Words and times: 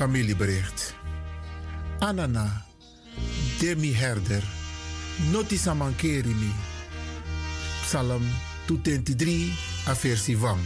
familiebericht. 0.00 0.94
Anana, 1.98 2.64
Demi 3.58 3.92
Herder, 3.92 4.42
Notisa 5.30 5.74
Mankerimi. 5.74 6.52
Psalm 7.82 8.22
223, 8.66 9.52
aversie 9.86 10.38
Wang. 10.38 10.60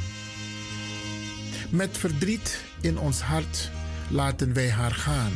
Met 1.69 1.99
verdriet 1.99 2.61
in 2.81 2.99
ons 2.99 3.21
hart 3.21 3.71
laten 4.11 4.53
wij 4.53 4.71
haar 4.71 4.95
gaan. 4.95 5.33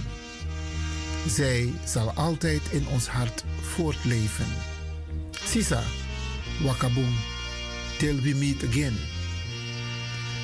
Zij 1.27 1.73
zal 1.85 2.13
altijd 2.13 2.63
in 2.71 2.87
ons 2.89 3.07
hart 3.07 3.45
voortleven. 3.61 4.47
Sisa, 5.45 5.83
Wakaboom, 6.63 7.15
till 7.97 8.21
we 8.21 8.35
meet 8.35 8.65
again. 8.69 8.97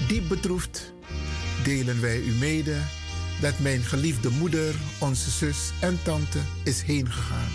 Diep 0.09 0.29
bedroefd 0.29 0.93
delen 1.63 2.01
wij 2.01 2.19
u 2.19 2.33
mede 2.33 2.77
dat 3.41 3.59
mijn 3.59 3.83
geliefde 3.83 4.31
moeder, 4.31 4.75
onze 4.99 5.31
zus 5.31 5.73
en 5.81 5.99
tante 6.03 6.39
is 6.63 6.83
heengegaan. 6.83 7.51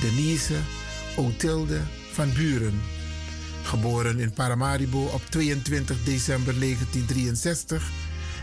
Denise 0.00 0.58
Otilde 1.16 1.80
van 2.12 2.32
Buren, 2.32 2.80
geboren 3.62 4.18
in 4.18 4.32
Paramaribo 4.32 5.04
op 5.04 5.22
22 5.28 6.04
december 6.04 6.60
1963 6.60 7.90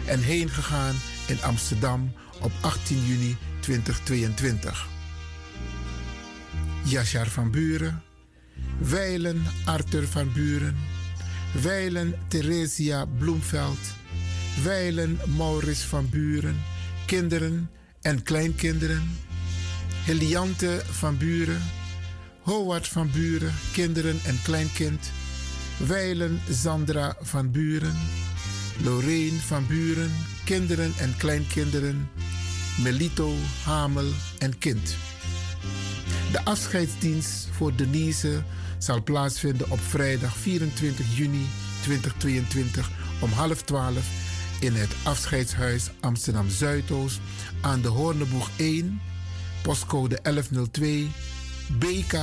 en 0.05 0.19
heengegaan 0.19 0.95
in 1.27 1.41
Amsterdam 1.43 2.13
op 2.41 2.51
18 2.61 3.05
juni 3.05 3.37
2022. 3.59 4.87
Yashar 6.83 7.27
van 7.27 7.51
Buren, 7.51 8.03
Weilen 8.79 9.43
Arthur 9.65 10.07
van 10.07 10.33
Buren, 10.33 10.75
Weilen 11.61 12.15
Theresia 12.27 13.05
Bloemveld, 13.05 13.79
Weilen 14.55 15.19
Maurits 15.37 15.81
van 15.81 16.09
Buren, 16.09 16.63
kinderen 17.05 17.69
en 18.01 18.23
kleinkinderen, 18.23 19.17
Heliante 20.05 20.81
van 20.89 21.17
Buren, 21.17 21.61
Howard 22.41 22.87
van 22.87 23.11
Buren, 23.11 23.53
kinderen 23.71 24.19
en 24.25 24.41
kleinkind, 24.43 25.11
Weilen 25.87 26.39
Sandra 26.49 27.15
van 27.21 27.51
Buren, 27.51 27.95
Lorraine 28.83 29.39
van 29.39 29.67
Buren, 29.67 30.11
kinderen 30.45 30.93
en 30.97 31.15
kleinkinderen, 31.17 32.09
Melito, 32.83 33.33
Hamel 33.63 34.11
en 34.39 34.57
kind. 34.57 34.95
De 36.31 36.45
afscheidsdienst 36.45 37.47
voor 37.51 37.75
Denise 37.75 38.43
zal 38.77 39.03
plaatsvinden 39.03 39.71
op 39.71 39.79
vrijdag 39.79 40.37
24 40.37 41.17
juni 41.17 41.45
2022 41.81 42.89
om 43.21 43.31
half 43.31 43.61
twaalf 43.61 44.30
in 44.61 44.75
het 44.75 44.95
afscheidshuis 45.03 45.91
Amsterdam 45.99 46.49
Zuidoost 46.49 47.19
aan 47.61 47.81
de 47.81 47.87
Hoorneboeg 47.87 48.49
1, 48.57 49.01
postcode 49.61 50.19
1102, 50.21 51.11
BK 51.79 52.13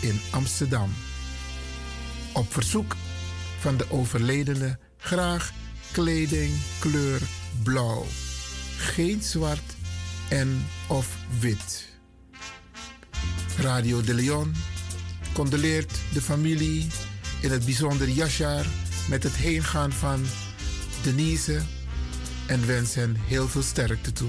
in 0.00 0.20
Amsterdam. 0.30 0.90
Op 2.32 2.52
verzoek 2.52 2.96
van 3.58 3.76
de 3.76 3.90
overledene 3.90 4.78
graag 4.96 5.52
kleding 5.92 6.52
kleur 6.78 7.20
blauw, 7.62 8.04
geen 8.76 9.22
zwart 9.22 9.76
en 10.28 10.66
of 10.88 11.16
wit. 11.40 11.88
Radio 13.58 14.00
de 14.00 14.14
Leon 14.14 14.54
condoleert 15.32 16.00
de 16.12 16.22
familie, 16.22 16.86
in 17.40 17.50
het 17.50 17.64
bijzonder 17.64 18.08
Yashar, 18.08 18.66
met 19.08 19.22
het 19.22 19.36
heengaan 19.36 19.92
van 19.92 20.24
Denise 21.02 21.60
en 22.46 22.66
wens 22.66 22.94
hen 22.94 23.16
heel 23.16 23.48
veel 23.48 23.62
sterkte 23.62 24.12
toe. 24.12 24.28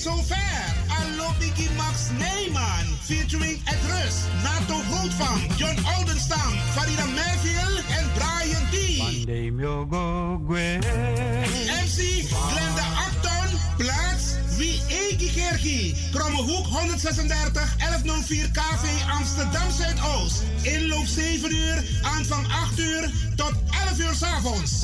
Zover. 0.00 0.64
Allo 0.88 1.32
Biggie 1.38 1.68
Max 1.76 2.08
Neyman 2.18 2.86
featuring 3.04 3.60
Ed 3.66 3.82
Rus, 3.90 4.24
Nato 4.42 4.80
Goldfam, 4.88 5.40
John 5.58 5.76
Oldenstam, 5.96 6.52
Farida 6.74 7.04
Merville 7.04 7.82
en 7.98 8.06
Brian 8.14 8.64
D. 8.70 8.76
MC 11.84 12.24
Glenda 12.48 12.86
Acton, 13.06 13.50
plaats 13.76 14.36
Wie 14.56 14.80
Egi 14.88 15.30
Gergi, 15.34 15.94
Krommehoek 16.12 16.66
136 16.66 17.76
1104 17.78 18.50
KV 18.52 18.84
Amsterdam 19.18 19.70
Zuidoost. 19.70 20.42
Inloop 20.62 21.06
7 21.06 21.52
uur, 21.52 21.84
aanvang 22.02 22.46
8 22.52 22.78
uur 22.78 23.10
tot 23.36 23.52
11 23.70 24.04
uur 24.04 24.14
s 24.14 24.22
avonds. 24.22 24.80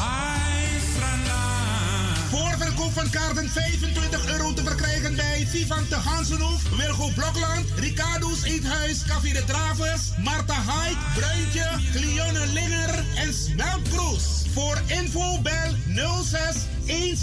Voorverkoop 2.37 2.93
van 2.93 3.11
kaarten 3.11 3.51
25 3.51 4.29
euro 4.29 4.53
te 4.53 4.65
verkrijgen 4.65 5.15
bij 5.15 5.47
Vivan 5.51 5.85
de 5.89 5.95
Hansenhoef, 5.95 6.77
Wilgo 6.77 7.09
Blokland, 7.15 7.67
Ricardo's 7.77 8.43
Eethuis, 8.43 9.05
Café 9.07 9.33
de 9.33 9.45
Dravers, 9.45 10.03
Marta 10.23 10.55
Haik, 10.55 10.97
Bruintje, 11.15 11.67
Cleone 11.93 12.47
Linger 12.47 13.05
en 13.17 13.35
Smeltkroes. 13.35 14.45
Voor 14.53 14.81
info 14.87 15.41
bel 15.41 15.75
06 16.23 16.57
16 16.87 17.17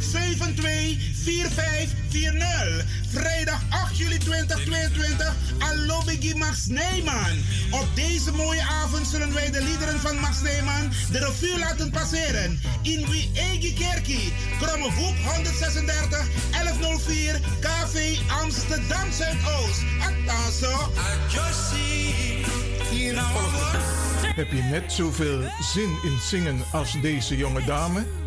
72 0.00 1.11
4540. 1.22 2.84
Vrijdag 3.08 3.60
8 3.68 3.96
juli 3.98 4.18
2022. 4.18 5.34
Alobigi 5.58 6.34
Max 6.34 6.66
Neyman. 6.66 7.36
Op 7.70 7.86
deze 7.94 8.32
mooie 8.32 8.62
avond 8.62 9.06
zullen 9.06 9.34
wij 9.34 9.50
de 9.50 9.62
liederen 9.62 10.00
van 10.00 10.16
Max 10.16 10.40
Neyman 10.40 10.92
de 11.12 11.18
revue 11.18 11.58
laten 11.58 11.90
passeren. 11.90 12.60
In 12.82 13.06
Wie 13.10 13.30
Egi 13.34 13.74
Kerkie. 13.74 14.32
Kromme 14.60 14.90
Hoek 14.92 15.16
136 15.34 16.26
1104 16.50 17.40
KV 17.60 18.18
Amsterdam 18.42 19.12
Zuidoost. 19.12 19.82
Attaso. 20.00 20.92
Heb 24.34 24.52
je 24.52 24.62
net 24.62 24.92
zoveel 24.92 25.40
zin 25.72 25.98
in 26.02 26.18
zingen 26.20 26.64
als 26.72 27.00
deze 27.00 27.36
jonge 27.36 27.64
dame? 27.64 28.21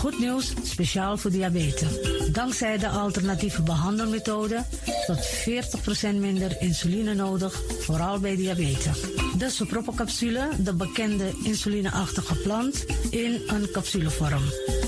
Goed 0.00 0.18
nieuws, 0.18 0.52
speciaal 0.62 1.16
voor 1.16 1.30
diabetes. 1.30 1.88
Dankzij 2.32 2.78
de 2.78 2.88
alternatieve 2.88 3.62
behandelmethode 3.62 4.64
tot 5.06 5.28
40% 6.12 6.14
minder 6.14 6.56
insuline 6.60 7.14
nodig, 7.14 7.62
vooral 7.80 8.18
bij 8.18 8.36
diabetes. 8.36 9.00
De 9.38 9.50
Sopropocapsule, 9.50 10.48
de 10.58 10.74
bekende 10.74 11.32
insulineachtige 11.44 12.34
plant, 12.34 12.84
in 13.10 13.40
een 13.46 13.70
capsulevorm. 13.72 14.42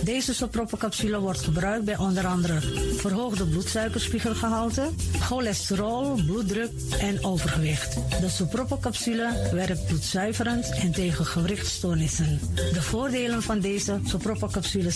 Deze 0.04 0.34
Sopropocapsule 0.34 1.20
wordt 1.20 1.40
gebruikt 1.40 1.84
bij 1.84 1.96
onder 1.96 2.26
andere 2.26 2.60
verhoogde 2.96 3.46
bloedsuikerspiegelgehalte, 3.46 4.88
cholesterol, 5.20 6.14
bloeddruk 6.26 6.70
en 7.00 7.24
overgewicht. 7.24 7.94
De 8.20 8.28
Sopropocapsule 8.28 9.48
werkt 9.52 9.86
bloedzuiverend 9.86 10.70
en 10.70 10.92
tegen 10.92 11.26
gewrichtstoornissen. 11.26 12.40
De 12.54 12.82
voordelen 12.82 13.42
van 13.42 13.60
deze 13.60 14.00
Sopropocapsule 14.04 14.90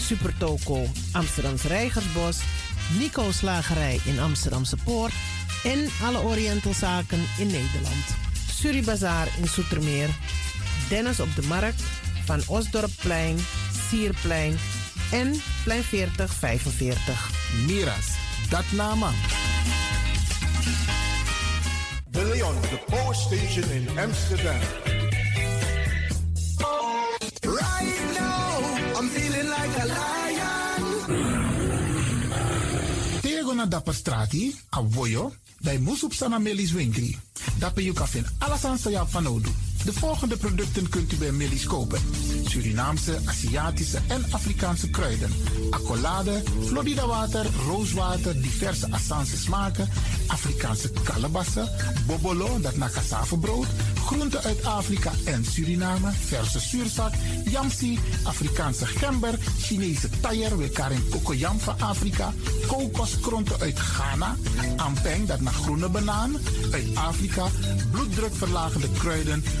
Supertoco 0.00 0.86
Amsterdamse 1.12 1.68
Reigersbos, 1.68 2.38
Nico 2.98 3.32
Slagerij 3.32 4.00
in 4.04 4.18
Amsterdamse 4.18 4.76
Poort 4.84 5.12
en 5.64 5.88
alle 6.02 6.18
Orientalzaken 6.18 7.24
in 7.38 7.46
Nederland. 7.46 8.04
Suribazaar 8.52 9.28
in 9.38 9.48
Soetermeer, 9.48 10.08
Dennis 10.88 11.20
op 11.20 11.34
de 11.34 11.42
Markt, 11.42 11.82
Van 12.24 12.42
Osdorpplein, 12.46 13.38
Sierplein 13.88 14.58
en 15.10 15.42
Plein 15.64 15.82
40 15.82 16.34
45. 16.34 17.30
Miras, 17.66 18.06
dat 18.48 18.64
nama. 18.72 19.10
De 22.10 22.24
Leon, 22.24 22.60
de 22.60 22.78
Power 22.86 23.14
Station 23.14 23.70
in 23.70 23.98
Amsterdam. 23.98 24.87
Na 33.58 33.66
dapper 33.66 33.94
strati, 33.94 34.54
a 34.70 34.80
voyo, 34.80 35.32
dai 35.58 35.78
musup 35.78 36.14
sana 36.14 36.38
melis 36.38 36.70
winkri. 36.72 37.10
Dapper 37.58 37.82
you 37.82 37.94
kafin 37.94 38.24
alasan 38.38 38.78
sa 38.78 38.90
ya 38.90 39.02
fanodu. 39.04 39.50
De 39.84 39.92
volgende 39.92 40.36
producten 40.36 40.88
kunt 40.88 41.12
u 41.12 41.16
bij 41.16 41.32
Millie's 41.32 41.64
kopen. 41.64 42.00
Surinaamse, 42.44 43.18
Aziatische 43.24 43.98
en 44.08 44.24
Afrikaanse 44.30 44.90
kruiden. 44.90 45.30
Accolade, 45.70 46.42
Florida 46.66 47.06
water, 47.06 47.46
rooswater, 47.66 48.42
diverse 48.42 48.90
Assange 48.90 49.36
smaken. 49.36 49.88
Afrikaanse 50.26 50.90
kalebassen, 51.02 51.68
bobolo, 52.06 52.60
dat 52.60 52.76
na 52.76 52.88
brood. 53.40 53.66
Groenten 54.06 54.42
uit 54.42 54.64
Afrika 54.64 55.12
en 55.24 55.44
Suriname, 55.44 56.10
verse 56.10 56.60
zuurzak, 56.60 57.12
yamsi, 57.44 57.98
Afrikaanse 58.22 58.86
gember, 58.86 59.38
Chinese 59.60 60.08
taier, 60.20 60.58
we 60.58 60.68
karin 60.68 61.08
kokoyam 61.10 61.58
van 61.60 61.80
Afrika. 61.80 62.32
Kokoskronten 62.66 63.60
uit 63.60 63.78
Ghana, 63.78 64.36
ampeng, 64.76 65.26
dat 65.26 65.40
naar 65.40 65.52
groene 65.52 65.88
banaan, 65.88 66.36
uit 66.72 66.94
Afrika. 66.94 67.46
Bloeddrukverlagende 67.90 68.88
kruiden 68.98 69.44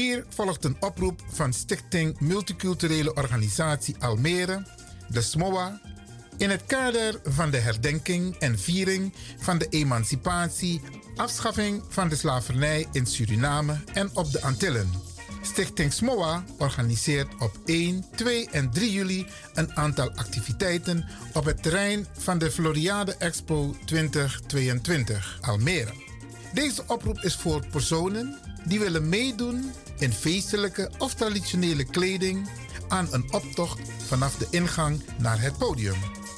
Hier 0.00 0.24
volgt 0.28 0.64
een 0.64 0.76
oproep 0.80 1.22
van 1.32 1.52
Stichting 1.52 2.20
Multiculturele 2.20 3.14
Organisatie 3.14 3.96
Almere, 3.98 4.66
de 5.08 5.22
SMOA, 5.22 5.80
in 6.36 6.50
het 6.50 6.64
kader 6.66 7.20
van 7.24 7.50
de 7.50 7.56
herdenking 7.56 8.36
en 8.36 8.58
viering 8.58 9.12
van 9.38 9.58
de 9.58 9.66
emancipatie, 9.68 10.80
afschaffing 11.16 11.82
van 11.88 12.08
de 12.08 12.16
slavernij 12.16 12.86
in 12.92 13.06
Suriname 13.06 13.80
en 13.92 14.10
op 14.14 14.32
de 14.32 14.42
Antillen. 14.42 14.90
Stichting 15.42 15.92
SMOA 15.92 16.44
organiseert 16.58 17.28
op 17.38 17.58
1, 17.64 18.04
2 18.16 18.48
en 18.50 18.70
3 18.70 18.92
juli 18.92 19.26
een 19.54 19.76
aantal 19.76 20.10
activiteiten 20.10 21.08
op 21.32 21.44
het 21.44 21.62
terrein 21.62 22.06
van 22.18 22.38
de 22.38 22.50
Floriade 22.50 23.16
Expo 23.16 23.74
2022 23.84 25.38
Almere. 25.40 25.92
Deze 26.54 26.82
oproep 26.86 27.18
is 27.18 27.36
voor 27.36 27.66
personen 27.66 28.38
die 28.64 28.78
willen 28.78 29.08
meedoen 29.08 29.72
in 30.00 30.12
feestelijke 30.12 30.90
of 30.98 31.14
traditionele 31.14 31.84
kleding 31.84 32.48
aan 32.88 33.08
een 33.10 33.32
optocht 33.32 33.80
vanaf 34.06 34.36
de 34.36 34.46
ingang 34.50 35.02
naar 35.18 35.40
het 35.40 35.58
podium. 35.58 35.96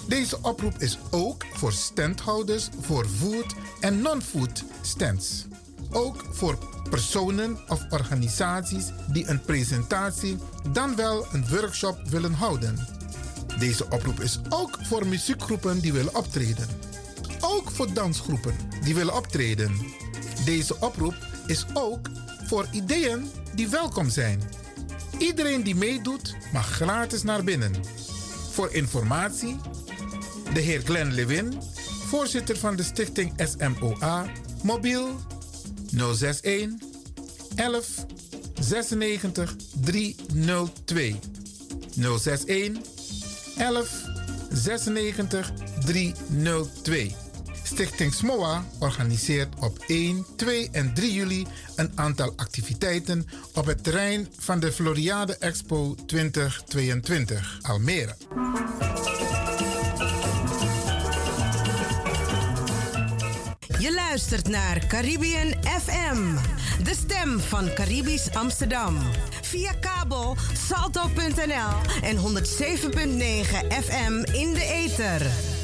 Deze 0.08 0.38
oproep 0.42 0.74
is 0.78 0.98
ook 1.10 1.44
voor 1.52 1.72
standhouders 1.72 2.68
voor 2.80 3.06
food 3.06 3.54
en 3.80 4.00
non-food 4.00 4.64
stands. 4.80 5.46
Ook 5.90 6.24
voor 6.30 6.58
personen 6.90 7.58
of 7.68 7.86
organisaties 7.90 8.84
die 9.08 9.28
een 9.28 9.40
presentatie 9.40 10.38
dan 10.72 10.96
wel 10.96 11.26
een 11.32 11.48
workshop 11.48 11.98
willen 12.08 12.32
houden. 12.32 12.88
Deze 13.58 13.84
oproep 13.90 14.20
is 14.20 14.40
ook 14.48 14.78
voor 14.82 15.06
muziekgroepen 15.06 15.80
die 15.80 15.92
willen 15.92 16.16
optreden. 16.16 16.68
Ook 17.40 17.70
voor 17.70 17.92
dansgroepen 17.92 18.54
die 18.84 18.94
willen 18.94 19.14
optreden. 19.14 19.76
Deze 20.44 20.76
oproep 20.80 21.14
is 21.46 21.66
ook 21.74 22.08
voor 22.52 22.66
ideeën 22.70 23.30
die 23.54 23.68
welkom 23.68 24.10
zijn. 24.10 24.42
Iedereen 25.18 25.62
die 25.62 25.74
meedoet 25.74 26.36
mag 26.52 26.66
gratis 26.66 27.22
naar 27.22 27.44
binnen. 27.44 27.72
Voor 28.50 28.72
informatie, 28.72 29.56
de 30.54 30.60
heer 30.60 30.80
Glenn 30.80 31.12
Lewin, 31.12 31.60
voorzitter 32.06 32.56
van 32.56 32.76
de 32.76 32.82
stichting 32.82 33.32
SMOA, 33.36 34.26
mobiel 34.62 35.20
061 35.90 36.70
11 37.54 38.06
96 38.60 39.56
302. 39.80 41.18
061 41.96 42.78
11 43.56 44.04
96 44.50 45.52
302. 45.84 47.21
Stichting 47.72 48.14
SMOA 48.14 48.64
organiseert 48.78 49.54
op 49.60 49.78
1, 49.86 50.26
2 50.36 50.68
en 50.72 50.94
3 50.94 51.12
juli 51.12 51.46
een 51.76 51.92
aantal 51.94 52.32
activiteiten 52.36 53.26
op 53.54 53.66
het 53.66 53.84
terrein 53.84 54.28
van 54.38 54.60
de 54.60 54.72
Floriade 54.72 55.36
Expo 55.38 55.94
2022 56.06 57.58
Almere. 57.62 58.14
Je 63.78 63.94
luistert 63.94 64.48
naar 64.48 64.86
Caribbean 64.86 65.54
FM, 65.62 66.34
de 66.82 66.94
stem 66.94 67.40
van 67.40 67.74
Caribisch 67.74 68.34
Amsterdam. 68.34 68.98
Via 69.42 69.72
kabel 69.72 70.36
salto.nl 70.68 72.02
en 72.02 72.16
107.9 72.16 72.22
FM 73.84 74.32
in 74.32 74.52
de 74.54 74.64
ether. 74.64 75.60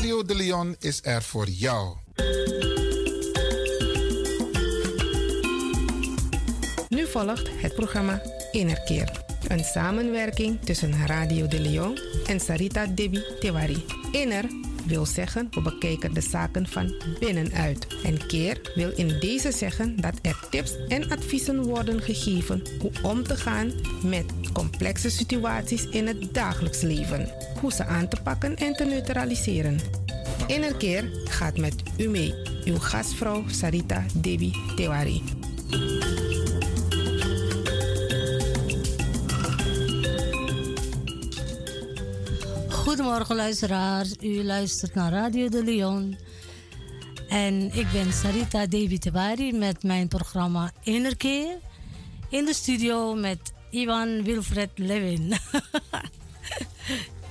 Radio 0.00 0.22
de 0.24 0.34
Leon 0.34 0.76
is 0.78 1.00
er 1.02 1.22
voor 1.22 1.48
jou. 1.48 1.96
Nu 6.88 7.06
volgt 7.06 7.48
het 7.62 7.74
programma 7.74 8.22
Innerkeer. 8.52 9.24
Een 9.48 9.64
samenwerking 9.64 10.60
tussen 10.64 11.06
Radio 11.06 11.46
de 11.46 11.60
Leon 11.60 11.98
en 12.26 12.40
Sarita 12.40 12.86
Debi 12.86 13.22
Tewari. 13.40 13.84
Inner 14.12 14.44
wil 14.86 15.06
zeggen 15.06 15.48
we 15.50 15.62
bekijken 15.62 16.14
de 16.14 16.20
zaken 16.20 16.66
van 16.66 16.94
binnenuit. 17.20 17.86
En 18.04 18.26
keer 18.26 18.72
wil 18.74 18.90
in 18.96 19.20
deze 19.20 19.52
zeggen 19.52 19.96
dat 20.00 20.18
er 20.22 20.46
tips 20.50 20.86
en 20.88 21.10
adviezen 21.10 21.62
worden 21.62 22.02
gegeven 22.02 22.62
hoe 22.80 22.92
om 23.02 23.22
te 23.22 23.36
gaan 23.36 23.72
met 24.04 24.24
complexe 24.52 25.10
situaties 25.10 25.88
in 25.88 26.06
het 26.06 26.34
dagelijks 26.34 26.80
leven. 26.80 27.28
Hoe 27.60 27.72
ze 27.72 27.84
aan 27.84 28.08
te 28.08 28.22
pakken 28.22 28.56
en 28.56 28.72
te 28.72 28.84
neutraliseren. 28.84 29.78
Innerkeer 30.46 31.10
gaat 31.24 31.58
met 31.58 31.74
u 31.98 32.08
mee. 32.08 32.34
Uw 32.64 32.78
gastvrouw 32.78 33.44
Sarita 33.48 34.04
Debi 34.14 34.52
Tewari. 34.76 35.22
Goedemorgen 42.90 43.36
luisteraars, 43.36 44.14
u 44.20 44.44
luistert 44.44 44.94
naar 44.94 45.12
Radio 45.12 45.48
de 45.48 45.64
Leon. 45.64 46.18
En 47.28 47.74
ik 47.74 47.86
ben 47.92 48.12
Sarita 48.12 48.66
Debi 48.66 48.98
Tebari 48.98 49.52
met 49.52 49.82
mijn 49.82 50.08
programma 50.08 50.70
Innerkeer. 50.82 51.58
In 52.28 52.44
de 52.44 52.54
studio 52.54 53.14
met 53.14 53.38
Ivan 53.70 54.22
Wilfred 54.22 54.70
Lewin. 54.74 55.32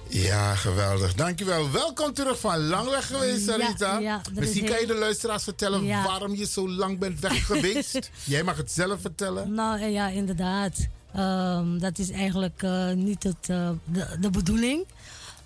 Ja, 0.07 0.55
geweldig. 0.55 1.13
Dankjewel. 1.13 1.71
Welkom 1.71 2.13
terug 2.13 2.39
van 2.39 2.67
lang 2.67 2.89
weg 2.89 3.07
geweest, 3.07 3.45
Sarita. 3.45 3.93
Ja, 3.93 3.99
ja, 3.99 4.21
is 4.31 4.39
Misschien 4.39 4.65
kan 4.65 4.79
je 4.79 4.87
de 4.87 4.95
luisteraars 4.95 5.43
vertellen 5.43 5.83
Ja. 5.85 6.03
waarom 6.03 6.35
je 6.35 6.45
zo 6.45 6.69
lang 6.69 6.99
bent 6.99 7.19
weg 7.19 7.45
geweest. 7.45 8.09
Jij 8.23 8.43
mag 8.43 8.57
het 8.57 8.71
zelf 8.71 9.01
vertellen. 9.01 9.53
nou 9.53 9.79
eh, 9.79 9.91
ja, 9.91 10.07
inderdaad. 10.07 10.87
Ehm, 11.13 11.77
dat 11.77 11.99
is 11.99 12.09
eigenlijk 12.09 12.63
eh, 12.63 12.91
niet 12.91 13.23
het, 13.23 13.49
eh, 13.49 13.69
de, 13.83 14.17
de 14.19 14.29
bedoeling. 14.29 14.85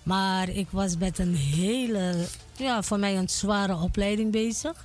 Maar 0.04 0.48
ik 0.48 0.66
was 0.70 0.96
met 0.96 1.18
een 1.18 1.34
hele, 1.34 2.26
ja, 2.56 2.82
voor 2.82 2.98
mij 2.98 3.16
een 3.16 3.28
zware 3.28 3.76
opleiding 3.76 4.32
bezig. 4.32 4.84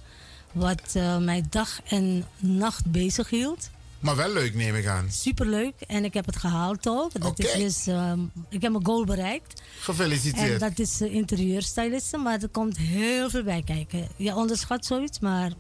Wat 0.52 0.82
eh, 0.94 1.18
mij 1.18 1.44
dag 1.50 1.80
en 1.84 2.26
nacht 2.38 2.86
bezig 2.86 3.30
hield. 3.30 3.70
Maar 4.00 4.16
wel 4.16 4.34
leuk, 4.34 4.56
neem 4.56 4.76
ik 4.76 4.86
aan. 4.86 5.12
Superleuk. 5.12 5.74
En 5.88 6.04
ik 6.04 6.14
heb 6.14 6.26
het 6.26 6.36
gehaald 6.36 6.88
ook. 6.88 7.22
Dat 7.22 7.40
is 7.40 7.53
dus, 7.53 7.88
ehm, 7.88 8.20
ik 8.50 8.62
heb 8.62 8.72
mijn 8.72 8.86
goal 8.86 9.05
bereikt. 9.05 9.60
En 9.60 9.66
Gefeliciteerd. 9.79 10.60
dat 10.60 10.79
is 10.79 11.01
uh, 11.01 11.14
interieurstyliste. 11.14 12.18
Maar 12.18 12.42
er 12.42 12.50
komt 12.50 12.77
heel 12.77 13.29
veel 13.29 13.44
bij 13.44 13.62
kijken. 13.66 14.08
Je 14.16 14.36
onderschat 14.36 14.86
zoiets, 14.86 15.20
maar 15.20 15.51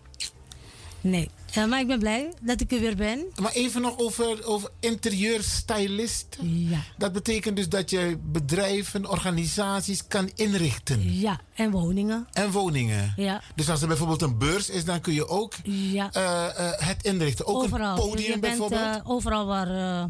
nee. 1.01 1.29
Eh, 1.53 1.65
maar 1.65 1.79
ik 1.79 1.87
ben 1.87 1.99
blij 1.99 2.33
dat 2.41 2.61
ik 2.61 2.71
er 2.71 2.79
weer 2.79 2.95
ben. 2.95 3.25
Maar 3.41 3.51
even 3.51 3.81
nog 3.81 3.97
over, 3.97 4.45
over 4.45 4.69
interieurstylist. 4.79 6.37
Ja. 6.41 6.79
Dat 6.97 7.11
betekent 7.13 7.55
dus 7.55 7.69
dat 7.69 7.89
je 7.89 8.17
bedrijven, 8.23 9.09
organisaties 9.09 10.07
kan 10.07 10.29
inrichten. 10.35 11.13
Ja, 11.19 11.39
en 11.55 11.71
woningen. 11.71 12.27
En 12.33 12.51
woningen. 12.51 13.13
Ja. 13.15 13.41
Dus 13.55 13.69
als 13.69 13.81
er 13.81 13.87
bijvoorbeeld 13.87 14.21
een 14.21 14.37
beurs 14.37 14.69
is, 14.69 14.85
dan 14.85 15.01
kun 15.01 15.13
je 15.13 15.27
ook 15.27 15.53
Ja. 15.63 16.09
eh, 16.11 16.45
eh, 16.45 16.79
het 16.87 17.03
inrichten. 17.03 17.45
Ook 17.45 17.63
overal. 17.63 17.89
een 17.97 18.09
podium 18.09 18.25
je 18.25 18.29
bent 18.29 18.41
bijvoorbeeld. 18.41 18.95
eh, 18.95 19.09
overal 19.11 19.45
waar, 19.45 20.09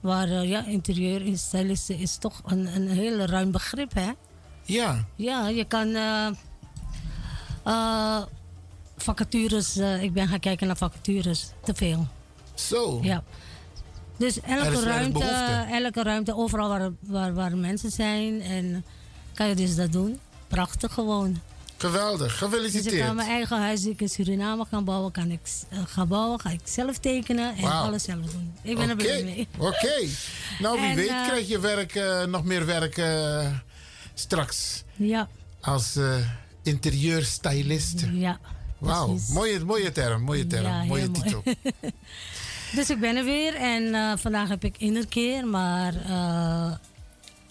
waar 0.00 0.44
ja, 0.46 0.64
interieurstylisten 0.66 1.98
is 1.98 2.16
toch 2.16 2.40
een, 2.44 2.74
een 2.76 2.88
heel 2.88 3.18
ruim 3.18 3.50
begrip, 3.50 3.94
hè? 3.94 4.10
ja. 4.62 5.04
Ja, 5.16 5.48
je 5.48 5.64
kan 5.64 5.96
vacatures, 8.96 9.76
eh, 9.76 10.02
ik 10.02 10.12
ben 10.12 10.28
gaan 10.28 10.40
kijken 10.40 10.66
naar 10.66 10.76
vacatures, 10.76 11.46
te 11.64 11.74
veel. 11.74 12.06
Zo. 12.54 12.98
Ja. 13.02 13.24
Dus 14.16 14.40
elke 14.40 14.80
ruimte, 14.80 15.24
elke 15.72 16.02
ruimte, 16.02 16.36
overal 16.36 16.68
waar, 16.68 16.90
waar, 17.00 17.34
waar 17.34 17.56
mensen 17.56 17.90
zijn, 17.90 18.42
en 18.42 18.84
kan 19.34 19.48
je 19.48 19.54
dus 19.54 19.76
dat 19.76 19.92
doen. 19.92 20.18
Prachtig 20.48 20.92
gewoon. 20.94 21.40
Geweldig. 21.76 22.26
Dus 22.38 22.42
ik 22.42 22.50
Gefeliciteerd. 22.50 23.06
kan 23.06 23.14
mijn 23.16 23.28
eigen 23.28 23.58
huis 23.60 23.80
die 23.82 23.92
ik 23.92 24.00
in 24.00 24.08
Suriname 24.08 24.66
kan 24.70 24.84
bouwen, 24.84 25.12
kan 25.12 25.30
ik 25.30 25.40
eh, 25.68 25.78
gaan 25.86 26.08
bouwen, 26.08 26.40
ga 26.40 26.50
ik 26.50 26.60
zelf 26.64 26.98
tekenen 26.98 27.56
en 27.56 27.64
alles 27.64 28.02
zelf 28.02 28.20
doen. 28.32 28.54
Ik 28.62 28.76
ben 28.76 28.88
er 28.88 28.96
blij 28.96 29.24
mee. 29.24 29.48
Oké. 29.58 30.06
Nou, 30.58 30.80
wie 30.80 30.88
En, 30.90 30.96
weet 30.96 31.08
eh, 31.08 31.26
krijg 31.26 31.48
je 31.48 31.58
werk, 31.60 32.00
nog 32.28 32.44
meer 32.44 32.66
werk 32.66 33.02
straks 34.14 34.84
Ja, 34.96 35.28
als 35.60 35.98
interieurstylist. 36.62 38.04
ja. 38.12 38.38
Wauw, 38.84 39.18
mooie, 39.28 39.64
mooie 39.64 39.92
term, 39.92 40.22
mooie 40.22 40.46
term, 40.46 40.64
Ja, 40.64 40.84
mooie 40.84 41.08
mooi. 41.08 41.22
titel. 41.22 41.42
Dus 42.74 42.90
ik 42.90 43.00
ben 43.00 43.16
er 43.16 43.24
weer 43.24 43.54
en 43.54 43.94
eh, 43.94 44.12
vandaag 44.16 44.48
heb 44.48 44.64
ik 44.64 44.78
innerkeer, 44.78 45.46
maar 45.46 45.94
eh, 46.06 46.72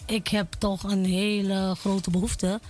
ik 0.06 0.28
heb 0.28 0.52
toch 0.58 0.82
een 0.82 1.04
hele 1.04 1.74
grote 1.80 2.10
behoefte 2.10 2.60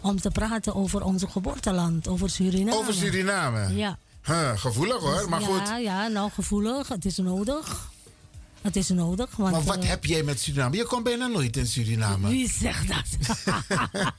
om 0.00 0.20
te 0.20 0.30
praten 0.30 0.74
over 0.74 1.02
onze 1.04 1.28
geboorteland, 1.28 2.08
over 2.08 2.30
Suriname. 2.30 2.76
Over 2.78 2.94
Suriname. 2.94 3.74
Ja. 3.76 3.98
Huh, 4.24 4.50
gevoelig 4.58 5.00
hoor, 5.00 5.28
maar 5.28 5.40
ja, 5.40 5.46
goed. 5.46 5.82
Ja, 5.82 6.06
nou 6.08 6.30
gevoelig. 6.30 6.88
Het 6.88 7.04
is 7.04 7.16
nodig. 7.16 7.90
Het 8.62 8.76
is 8.76 8.88
nodig. 8.88 9.36
Want, 9.36 9.50
Maar 9.52 9.62
wat 9.62 9.78
eh, 9.82 9.88
heb 9.88 10.04
jij 10.04 10.22
met 10.22 10.40
Suriname? 10.40 10.76
Je 10.76 10.84
komt 10.84 11.04
bijna 11.04 11.26
nooit 11.26 11.56
in 11.56 11.66
Suriname. 11.66 12.28
Wie 12.28 12.50
zegt 12.50 12.88
dat? 12.88 13.04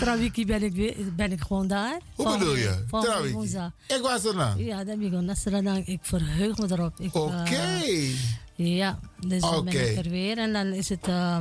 Trawiki 0.00 0.46
ben 0.46 0.62
ik, 0.62 0.96
ben 1.16 1.32
ik 1.32 1.40
gewoon 1.40 1.66
daar. 1.66 1.98
Hoe 2.14 2.38
bedoel 2.38 2.56
je? 2.56 2.84
woensdag. 3.32 3.70
Ik 3.86 4.00
was 4.02 4.24
er 4.24 4.34
nou. 4.34 4.64
Ja, 4.64 4.84
dan 4.84 4.98
ben 4.98 5.12
ik 5.12 5.20
Nasradang. 5.20 5.86
Ik 5.86 5.98
verheug 6.02 6.56
me 6.58 6.66
erop. 6.70 7.00
Ik, 7.00 7.14
Oké. 7.14 7.54
eh, 7.54 8.14
ja, 8.54 8.98
dus 9.26 9.40
dan 9.40 9.64
ben 9.64 9.90
ik 9.90 10.04
er 10.04 10.10
weer. 10.10 10.38
En 10.38 10.52
dan 10.52 10.66
is 10.66 10.88
het 10.88 11.08
eh, 11.08 11.38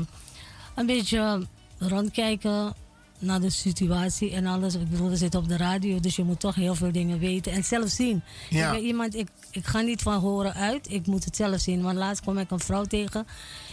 een 0.76 0.86
beetje 0.86 1.46
rondkijken 1.80 2.74
naar 3.20 3.42
de 3.42 3.50
situatie 3.50 4.32
en 4.32 4.46
alles. 4.46 4.76
Ik 4.76 4.90
bedoel, 4.90 5.10
we 5.10 5.16
zitten 5.16 5.40
op 5.40 5.48
de 5.48 5.58
radio, 5.58 6.00
dus 6.00 6.16
je 6.16 6.24
moet 6.24 6.40
toch 6.40 6.56
heel 6.56 6.76
veel 6.76 6.92
dingen 6.92 7.20
weten 7.20 7.52
en 7.52 7.64
zelf 7.64 7.90
zien. 7.90 8.22
Ja. 8.50 8.74
Ik 8.74 8.82
iemand, 8.84 9.16
ik, 9.16 9.28
ik 9.52 9.66
ga 9.66 9.82
niet 9.82 10.02
van 10.02 10.20
horen 10.20 10.54
uit, 10.54 10.92
ik 10.92 11.08
moet 11.08 11.26
het 11.26 11.36
zelf 11.36 11.60
zien. 11.62 11.82
Want 11.82 11.98
laatst 11.98 12.22
kwam 12.22 12.38
ik 12.38 12.52
een 12.52 12.60
vrouw 12.60 12.84
tegen. 12.84 13.28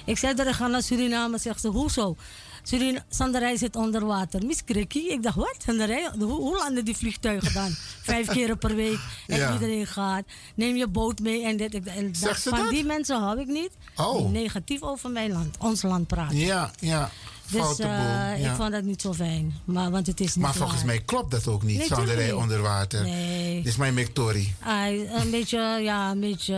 Ik 0.04 0.18
zei 0.18 0.34
dat 0.34 0.46
ik 0.46 0.52
ga 0.52 0.66
naar 0.66 0.82
Suriname, 0.82 1.38
zegt 1.38 1.60
ze, 1.60 1.68
hoezo? 1.68 2.16
Surin 2.62 2.98
Sanderij 3.08 3.56
zit 3.56 3.76
onder 3.76 4.06
water. 4.06 4.46
Miss 4.46 4.64
Krikkie? 4.64 5.10
Ik 5.12 5.22
dacht, 5.22 5.36
wat? 5.36 5.56
Sanderij? 5.64 6.10
Hoe, 6.18 6.24
hoe 6.30 6.56
landen 6.58 6.84
die 6.84 6.96
vliegtuigen 6.96 7.52
dan? 7.52 7.70
Vijf 8.02 8.26
keren 8.26 8.58
per 8.58 8.74
week. 8.74 8.98
En 9.26 9.36
Ja. 9.38 9.52
iedereen 9.52 9.86
gaat. 9.86 10.24
Neem 10.54 10.76
je 10.76 10.88
boot 10.88 11.20
mee. 11.20 11.44
En 11.44 11.56
dit, 11.56 11.74
en 11.86 12.14
ze 12.14 12.34
van 12.34 12.58
dat? 12.58 12.70
die 12.70 12.84
mensen 12.84 13.20
hou 13.20 13.40
ik 13.40 13.46
niet. 13.46 13.70
Oh. 13.96 14.16
Die 14.16 14.26
negatief 14.28 14.82
over 14.82 15.10
mijn 15.10 15.32
land, 15.32 15.56
ons 15.58 15.82
land 15.82 16.06
praten. 16.06 16.36
Ja, 16.36 16.70
ja. 16.80 17.10
Dus 17.50 17.78
eh, 17.78 17.86
ja. 17.88 18.34
ik 18.34 18.56
vond 18.56 18.72
dat 18.72 18.82
niet 18.82 19.00
zo 19.00 19.12
fijn. 19.12 19.54
Maar, 19.64 19.90
want 19.90 20.06
het 20.06 20.20
is 20.20 20.34
niet 20.34 20.44
Maar 20.44 20.54
volgens 20.54 20.76
waar. 20.78 20.86
mij 20.86 21.00
klopt 21.00 21.30
dat 21.30 21.48
ook 21.48 21.62
niet, 21.62 21.90
Nee, 22.06 22.16
niet. 22.24 22.32
onder 22.32 22.62
water. 22.62 23.02
Nee. 23.02 23.56
Dit 23.56 23.66
is 23.66 23.76
mijn 23.76 23.94
Victorie. 23.94 24.54
Ai, 24.60 25.08
een 25.14 25.30
beetje, 25.30 25.58
ja, 25.82 26.10
een 26.10 26.20
beetje... 26.20 26.54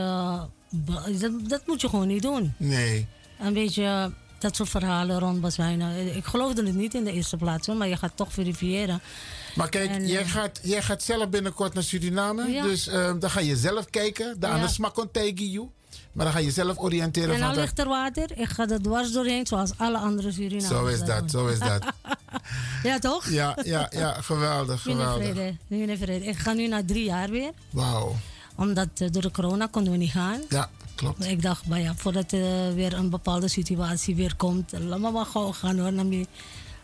be- 0.70 1.16
Dat, 1.18 1.32
dat 1.48 1.66
moet 1.66 1.80
je 1.80 1.88
gewoon 1.88 2.06
niet 2.06 2.22
doen. 2.22 2.54
Nee. 2.56 3.06
Een 3.40 3.52
beetje 3.52 4.12
dat 4.38 4.56
soort 4.56 4.68
verhalen 4.68 5.18
rond 5.18 5.40
Baswijnen. 5.40 6.16
Ik 6.16 6.24
geloofde 6.24 6.66
het 6.66 6.74
niet 6.74 6.94
in 6.94 7.04
de 7.04 7.12
eerste 7.12 7.36
plaats, 7.36 7.68
maar 7.68 7.88
je 7.88 7.96
gaat 7.96 8.16
toch 8.16 8.32
verifiëren. 8.32 9.00
Maar 9.54 9.68
kijk, 9.68 9.90
En, 9.90 10.06
jij, 10.06 10.22
eh, 10.22 10.30
gaat, 10.30 10.60
jij 10.62 10.82
gaat 10.82 11.02
zelf 11.02 11.28
binnenkort 11.28 11.74
naar 11.74 11.82
Suriname. 11.82 12.50
Ja. 12.50 12.62
Dus 12.62 12.86
eh, 12.88 13.12
dan 13.20 13.30
ga 13.30 13.40
je 13.40 13.56
zelf 13.56 13.90
kijken. 13.90 14.40
De 14.40 14.46
Ja. 14.46 14.52
andere 14.52 14.72
smakkontijgiu. 14.72 15.62
Maar 16.12 16.24
dan 16.24 16.34
ga 16.34 16.40
je 16.40 16.50
zelf 16.50 16.78
oriënteren. 16.78 17.34
En 17.34 17.38
van 17.40 17.48
dat- 17.48 17.56
ligt 17.56 17.78
er 17.78 17.88
water, 17.88 18.30
ik 18.38 18.48
ga 18.48 18.68
er 18.68 18.82
dwars 18.82 19.12
doorheen, 19.12 19.46
zoals 19.46 19.70
alle 19.76 19.98
andere 19.98 20.32
Surinamers. 20.32 20.66
Zo 20.68 20.86
is 20.86 21.00
dat, 21.04 21.30
zo 21.30 21.46
is 21.46 21.58
dat. 21.58 21.84
Ja, 22.82 22.98
toch? 22.98 23.28
Ja, 23.28 23.58
ja, 23.64 23.86
ja, 23.90 24.12
geweldig, 24.20 24.82
geweldig. 24.82 25.24
vrede, 25.24 25.56
nu 25.66 25.96
vrede. 25.96 26.24
Ik 26.26 26.38
ga 26.38 26.52
nu 26.52 26.68
na 26.68 26.82
drie 26.86 27.04
jaar 27.04 27.30
weer, 27.30 27.50
Wauw. 27.70 28.16
omdat 28.54 28.88
eh, 28.96 29.08
door 29.10 29.22
de 29.22 29.30
corona 29.30 29.66
konden 29.66 29.92
we 29.92 29.98
niet 29.98 30.10
gaan. 30.10 30.40
Ja, 30.48 30.70
klopt. 30.94 31.24
Ik 31.24 31.42
dacht, 31.42 31.66
maar 31.66 31.80
ja, 31.80 31.94
voordat 31.96 32.32
er 32.32 32.74
weer 32.74 32.92
een 32.92 33.10
bepaalde 33.10 33.48
situatie 33.48 34.14
weer 34.16 34.36
komt, 34.36 34.72
laat 34.78 34.98
me 34.98 35.10
maar 35.10 35.26
gauw 35.26 35.52
gaan 35.52 35.78
hoor, 35.78 35.92
naar 35.92 36.06
mijn, 36.06 36.26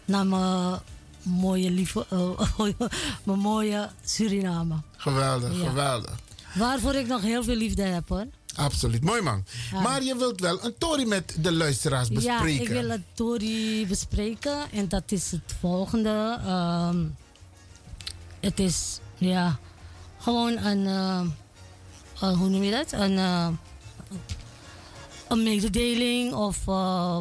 naar 0.04 0.26
mijn 0.26 0.78
mooie 1.22 1.70
lieve, 1.70 2.06
eh, 2.10 2.28
mijn 3.24 3.38
mooie 3.38 3.88
Suriname. 4.04 4.74
Geweldig, 4.96 5.60
Ja. 5.60 5.68
geweldig. 5.68 6.18
Waarvoor 6.54 6.94
ik 6.94 7.06
nog 7.06 7.20
heel 7.22 7.44
veel 7.44 7.56
liefde 7.56 7.82
heb 7.82 8.08
hoor. 8.08 8.26
Absoluut, 8.54 9.04
mooi 9.04 9.22
man. 9.22 9.44
Ja. 9.72 9.80
Maar 9.80 10.02
je 10.02 10.16
wilt 10.16 10.40
wel 10.40 10.64
een 10.64 10.74
tory 10.78 11.06
met 11.06 11.34
de 11.38 11.52
luisteraars 11.52 12.08
bespreken. 12.08 12.52
Ja, 12.52 12.60
ik 12.60 12.68
wil 12.68 12.88
het 12.90 13.02
Tori 13.14 13.86
bespreken 13.86 14.70
en 14.72 14.88
dat 14.88 15.12
is 15.12 15.30
het 15.30 15.54
volgende. 15.60 16.38
Ehm, 16.44 17.04
het 18.40 18.60
is 18.60 18.98
ja, 19.16 19.58
gewoon 20.18 20.56
een, 20.56 20.86
eh, 20.86 21.20
eh, 22.20 22.38
hoe 22.38 22.48
noem 22.48 22.62
je 22.62 22.70
dat? 22.70 22.92
Een, 22.92 23.18
eh, 23.18 23.48
een 25.28 25.42
mededeling 25.42 26.32
of 26.32 26.64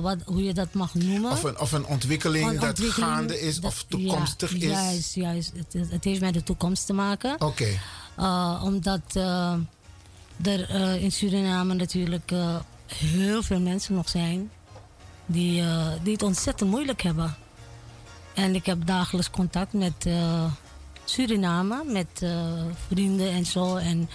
wat, 0.02 0.18
hoe 0.26 0.44
je 0.44 0.54
dat 0.54 0.74
mag 0.74 0.94
noemen. 0.94 1.32
Of 1.32 1.44
een, 1.44 1.60
of 1.60 1.72
een 1.72 1.86
ontwikkeling, 1.86 2.50
een 2.50 2.60
dat 2.60 2.80
gaande 2.80 3.42
is 3.42 3.60
dat, 3.60 3.72
of 3.72 3.86
toekomstig 3.88 4.52
ja, 4.52 4.58
is. 4.58 4.64
Juist, 4.64 5.16
juist. 5.16 5.52
Het, 5.56 5.90
het, 5.92 6.04
heeft 6.04 6.22
met 6.22 6.34
de 6.34 6.44
toekomst 6.44 6.86
te 6.86 6.94
maken. 6.94 7.34
Oké. 7.34 7.46
Okay. 7.46 7.80
Uh, 8.20 9.54
uh, 10.48 10.54
er 10.72 11.02
in 11.02 11.12
Suriname 11.12 11.74
natuurlijk 11.74 12.32
heel 12.86 13.44
veel 13.44 13.60
mensen 13.60 13.96
nog 13.96 14.10
zijn 14.10 14.52
die, 15.26 15.64
die 16.04 16.14
het 16.14 16.24
ontzettend 16.24 16.70
moeilijk 16.70 17.02
hebben. 17.02 17.36
En 18.34 18.56
ik 18.56 18.66
heb 18.66 18.86
dagelijks 18.86 19.30
contact 19.30 19.74
met 19.74 20.10
Suriname, 21.06 21.84
met 21.86 22.26
vrienden 22.88 23.32
en 23.32 23.46
zo. 23.46 23.76
En 23.76 24.10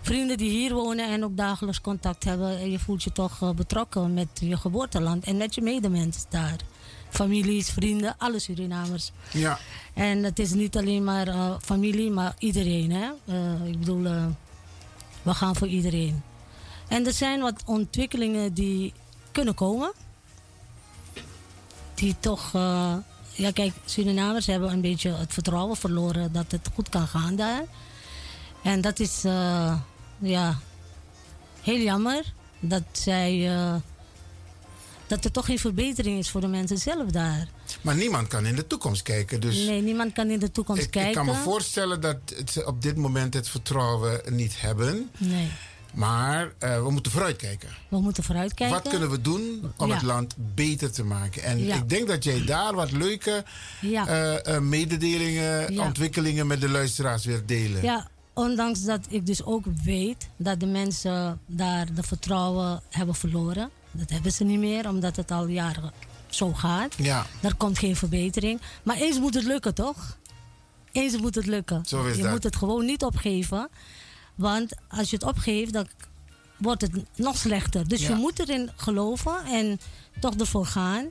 vrienden 0.00 0.36
die 0.36 0.50
hier 0.50 0.74
wonen 0.74 1.08
en 1.08 1.24
ook 1.24 1.36
dagelijks 1.36 1.80
contact 1.80 2.24
hebben. 2.24 2.58
En 2.58 2.70
je 2.70 2.78
voelt 2.78 3.02
je 3.02 3.12
toch 3.12 3.54
betrokken 3.54 4.14
met 4.14 4.28
je 4.40 4.56
geboorteland 4.56 5.24
en 5.24 5.36
met 5.36 5.54
je 5.54 5.60
medemensen 5.60 6.22
daar. 6.28 6.56
Families, 7.10 7.70
vrienden, 7.70 8.14
alle 8.18 8.38
Surinamers. 8.38 9.12
Ja. 9.32 9.58
En 9.94 10.22
het 10.22 10.38
is 10.38 10.52
niet 10.52 10.76
alleen 10.76 11.04
maar 11.04 11.28
uh, 11.28 11.54
familie, 11.60 12.10
maar 12.10 12.34
iedereen. 12.38 12.92
Hè? 12.92 13.08
Uh, 13.24 13.66
ik 13.66 13.78
bedoel, 13.78 14.06
we 15.22 15.34
gaan 15.34 15.56
voor 15.56 15.68
iedereen. 15.68 16.22
En 16.88 17.06
er 17.06 17.12
zijn 17.12 17.40
wat 17.40 17.62
ontwikkelingen 17.66 18.54
die 18.54 18.92
kunnen 19.32 19.54
komen. 19.54 19.92
Die 21.94 22.16
toch 22.20 22.52
ja, 23.40 23.50
kijk, 23.50 23.72
Surinamers 23.84 24.46
hebben 24.46 24.72
een 24.72 24.80
beetje 24.80 25.10
het 25.10 25.32
vertrouwen 25.32 25.76
verloren 25.76 26.32
dat 26.32 26.52
het 26.52 26.68
goed 26.74 26.88
kan 26.88 27.06
gaan 27.06 27.36
daar. 27.36 27.64
En 28.62 28.80
dat 28.80 29.00
is, 29.00 29.24
uh, 29.24 29.78
ja, 30.18 30.58
heel 31.62 31.78
jammer 31.78 32.32
dat 32.60 32.82
zij. 32.92 33.54
Uh, 33.54 33.74
dat 35.06 35.24
er 35.24 35.30
toch 35.32 35.44
geen 35.44 35.58
verbetering 35.58 36.18
is 36.18 36.30
voor 36.30 36.40
de 36.40 36.46
mensen 36.46 36.78
zelf 36.78 37.10
daar. 37.10 37.48
Maar 37.80 37.96
niemand 37.96 38.28
kan 38.28 38.46
in 38.46 38.56
de 38.56 38.66
toekomst 38.66 39.02
kijken. 39.02 39.40
Dus 39.40 39.66
nee, 39.66 39.82
niemand 39.82 40.12
kan 40.12 40.30
in 40.30 40.38
de 40.38 40.50
toekomst 40.50 40.82
ik, 40.82 40.90
kijken. 40.90 41.10
Ik 41.10 41.16
kan 41.16 41.26
me 41.26 41.34
voorstellen 41.34 42.00
dat 42.00 42.16
ze 42.50 42.66
op 42.66 42.82
dit 42.82 42.96
moment 42.96 43.34
het 43.34 43.48
vertrouwen 43.48 44.20
niet 44.28 44.60
hebben. 44.60 45.10
Nee. 45.18 45.50
Maar 45.94 46.52
uh, 46.60 46.82
we 46.82 46.90
moeten 46.90 47.12
vooruitkijken. 47.12 47.68
We 47.88 48.00
moeten 48.00 48.24
vooruitkijken. 48.24 48.76
Wat 48.76 48.88
kunnen 48.88 49.10
we 49.10 49.20
doen 49.20 49.72
om 49.76 49.88
ja. 49.88 49.94
het 49.94 50.02
land 50.02 50.34
beter 50.54 50.92
te 50.92 51.04
maken? 51.04 51.42
En 51.42 51.58
ja. 51.58 51.76
ik 51.76 51.88
denk 51.88 52.08
dat 52.08 52.24
jij 52.24 52.44
daar 52.44 52.74
wat 52.74 52.92
leuke 52.92 53.44
ja. 53.80 54.08
uh, 54.08 54.54
uh, 54.54 54.60
mededelingen, 54.60 55.80
ontwikkelingen 55.80 56.46
met 56.46 56.60
de 56.60 56.68
luisteraars 56.68 57.24
weer 57.24 57.46
delen. 57.46 57.82
Ja, 57.82 58.08
ondanks 58.34 58.84
dat 58.84 59.06
ik 59.08 59.26
dus 59.26 59.44
ook 59.44 59.64
weet 59.84 60.28
dat 60.36 60.60
de 60.60 60.66
mensen 60.66 61.40
daar 61.46 61.94
de 61.94 62.02
vertrouwen 62.02 62.82
hebben 62.90 63.14
verloren. 63.14 63.70
Dat 63.90 64.10
hebben 64.10 64.32
ze 64.32 64.44
niet 64.44 64.58
meer, 64.58 64.88
omdat 64.88 65.16
het 65.16 65.30
al 65.30 65.46
jaren 65.46 65.92
zo 66.30 66.52
gaat. 66.52 66.94
Ja. 66.96 67.26
Er 67.40 67.54
komt 67.54 67.78
geen 67.78 67.96
verbetering. 67.96 68.60
Maar 68.82 68.96
eens 68.96 69.18
moet 69.18 69.34
het 69.34 69.44
lukken, 69.44 69.74
toch? 69.74 70.18
Eens 70.92 71.16
moet 71.16 71.34
het 71.34 71.46
lukken. 71.46 71.84
Zo 71.86 72.04
is 72.04 72.16
je 72.16 72.22
dat. 72.22 72.30
moet 72.32 72.42
het 72.42 72.56
gewoon 72.56 72.84
niet 72.84 73.02
opgeven. 73.04 73.68
Want 74.34 74.72
als 74.88 75.10
je 75.10 75.16
het 75.16 75.24
opgeeft, 75.24 75.72
dan 75.72 75.86
wordt 76.56 76.80
het 76.82 76.92
nog 77.16 77.36
slechter. 77.36 77.88
Dus 77.88 78.00
Ja. 78.00 78.08
je 78.08 78.14
moet 78.14 78.38
erin 78.38 78.70
geloven 78.76 79.44
en 79.44 79.80
toch 80.20 80.34
ervoor 80.34 80.66
gaan. 80.66 81.06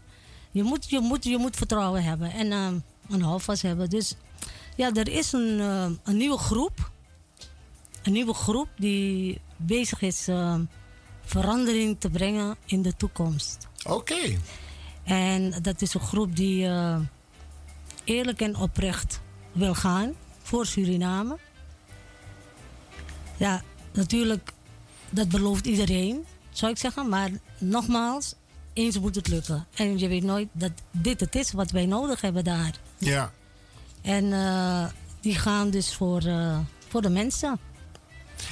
Je 0.51 0.63
moet, 0.63 0.89
je 0.89 0.99
moet, 0.99 1.23
je 1.23 1.38
moet 1.38 1.55
vertrouwen 1.55 2.03
hebben 2.03 2.32
en 2.32 2.51
eh, 2.51 2.67
een 3.10 3.21
houvast 3.21 3.62
hebben. 3.62 3.89
Dus 3.89 4.15
ja, 4.75 4.93
er 4.93 5.08
is 5.10 5.32
een, 5.32 5.60
eh, 5.60 5.89
een 6.03 6.17
nieuwe 6.17 6.38
groep. 6.38 6.91
Een 8.03 8.12
nieuwe 8.13 8.34
groep 8.34 8.67
die 8.77 9.41
bezig 9.58 10.01
is 10.01 10.27
eh, 10.27 10.55
verandering 11.25 11.99
te 11.99 12.10
brengen 12.10 12.55
in 12.65 12.82
de 12.82 12.95
toekomst. 12.97 13.67
Oké. 13.88 14.38
En 15.10 15.54
dat 15.62 15.82
is 15.82 15.93
een 15.93 16.00
groep 16.00 16.36
die 16.36 16.65
eh, 16.65 17.00
eerlijk 18.04 18.41
en 18.41 18.56
oprecht 18.56 19.22
wil 19.52 19.76
gaan 19.76 20.13
voor 20.41 20.65
Suriname. 20.65 21.38
Ja, 23.38 23.62
natuurlijk, 23.93 24.52
dat 25.10 25.30
belooft 25.30 25.65
iedereen, 25.65 26.26
zou 26.50 26.72
ik 26.72 26.78
zeggen. 26.78 27.10
Maar 27.10 27.30
nogmaals, 27.58 28.34
eens 28.74 29.00
moet 29.00 29.15
het 29.15 29.28
lukken. 29.28 29.65
En 29.76 30.00
je 30.00 30.08
weet 30.08 30.24
nooit 30.24 30.48
dat 30.52 30.72
dit 30.91 31.19
het 31.19 31.36
is 31.36 31.52
wat 31.52 31.72
wij 31.72 31.86
nodig 31.86 32.22
hebben 32.22 32.43
daar. 32.43 32.80
Ja. 32.98 33.32
En 34.02 34.34
eh, 34.34 34.86
die 35.22 35.36
gaan 35.36 35.69
dus 35.69 35.93
voor, 35.93 36.22
eh, 36.22 36.60
voor 36.88 37.02
de 37.02 37.10
mensen. 37.10 37.60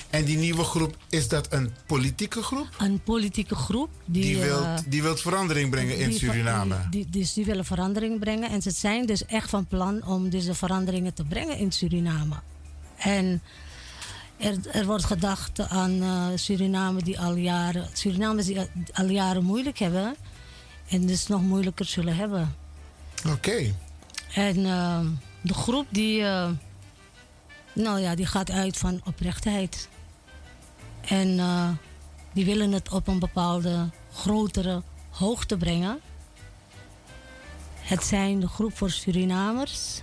En 0.09 0.25
die 0.25 0.37
nieuwe 0.37 0.63
groep, 0.63 0.97
is 1.09 1.27
dat 1.27 1.53
een 1.53 1.71
politieke 1.85 2.41
groep? 2.43 2.67
Een 2.77 3.01
politieke 3.03 3.55
groep. 3.55 3.89
Die, 4.05 4.21
Die, 4.23 4.35
eh, 4.35 4.41
wilt, 4.41 4.91
die 4.91 5.01
wilt 5.01 5.21
verandering 5.21 5.69
brengen 5.69 5.97
in 5.97 6.09
die- 6.09 6.17
Suriname. 6.17 6.75
Die, 6.89 6.89
die, 6.89 7.21
dus 7.21 7.33
die 7.33 7.45
willen 7.45 7.65
verandering 7.65 8.19
brengen. 8.19 8.49
En 8.49 8.61
ze 8.61 8.71
zijn 8.71 9.05
dus 9.05 9.25
echt 9.25 9.49
van 9.49 9.65
plan 9.65 10.05
om 10.05 10.29
deze 10.29 10.53
veranderingen 10.53 11.13
te 11.13 11.23
brengen 11.23 11.57
in 11.57 11.71
Suriname. 11.71 12.35
En 12.97 13.41
er, 14.37 14.55
er 14.71 14.85
wordt 14.85 15.05
gedacht 15.05 15.59
aan 15.69 16.01
eh, 16.01 16.25
Suriname 16.35 17.03
die 17.03 17.19
al 17.19 17.35
jaren, 17.35 17.87
Surinamers 17.93 18.45
die 18.45 18.59
al- 18.93 19.09
jaren 19.09 19.43
moeilijk 19.43 19.77
hebben. 19.79 20.15
En 20.89 21.05
dus 21.05 21.27
nog 21.27 21.41
moeilijker 21.41 21.85
zullen 21.85 22.15
hebben. 22.15 22.55
Oké. 23.27 23.73
En 24.33 24.65
eh, 24.65 24.99
de 25.41 25.53
groep 25.53 25.85
die, 25.89 26.21
eh, 26.23 26.49
nou 27.77 27.99
ja, 27.99 28.15
die 28.15 28.25
gaat 28.25 28.51
uit 28.51 28.77
van 28.77 29.01
oprechtheid. 29.05 29.89
En 31.01 31.39
eh, 31.39 31.69
die 32.33 32.45
willen 32.45 32.71
het 32.71 32.89
op 32.89 33.07
een 33.07 33.19
bepaalde 33.19 33.89
grotere 34.13 34.81
hoogte 35.09 35.57
brengen. 35.57 35.99
Het 37.79 38.03
zijn 38.03 38.39
de 38.39 38.47
groep 38.47 38.77
voor 38.77 38.89
Surinamers. 38.89 40.01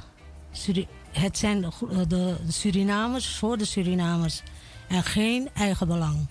Suri- 0.52 0.88
het 1.10 1.38
zijn 1.38 1.60
de, 1.60 2.06
de, 2.06 2.36
Surinamers 2.48 3.36
voor 3.36 3.58
de 3.58 3.64
Surinamers. 3.64 4.42
En 4.88 5.02
geen 5.02 5.48
eigen 5.54 5.86
belang. 5.86 6.26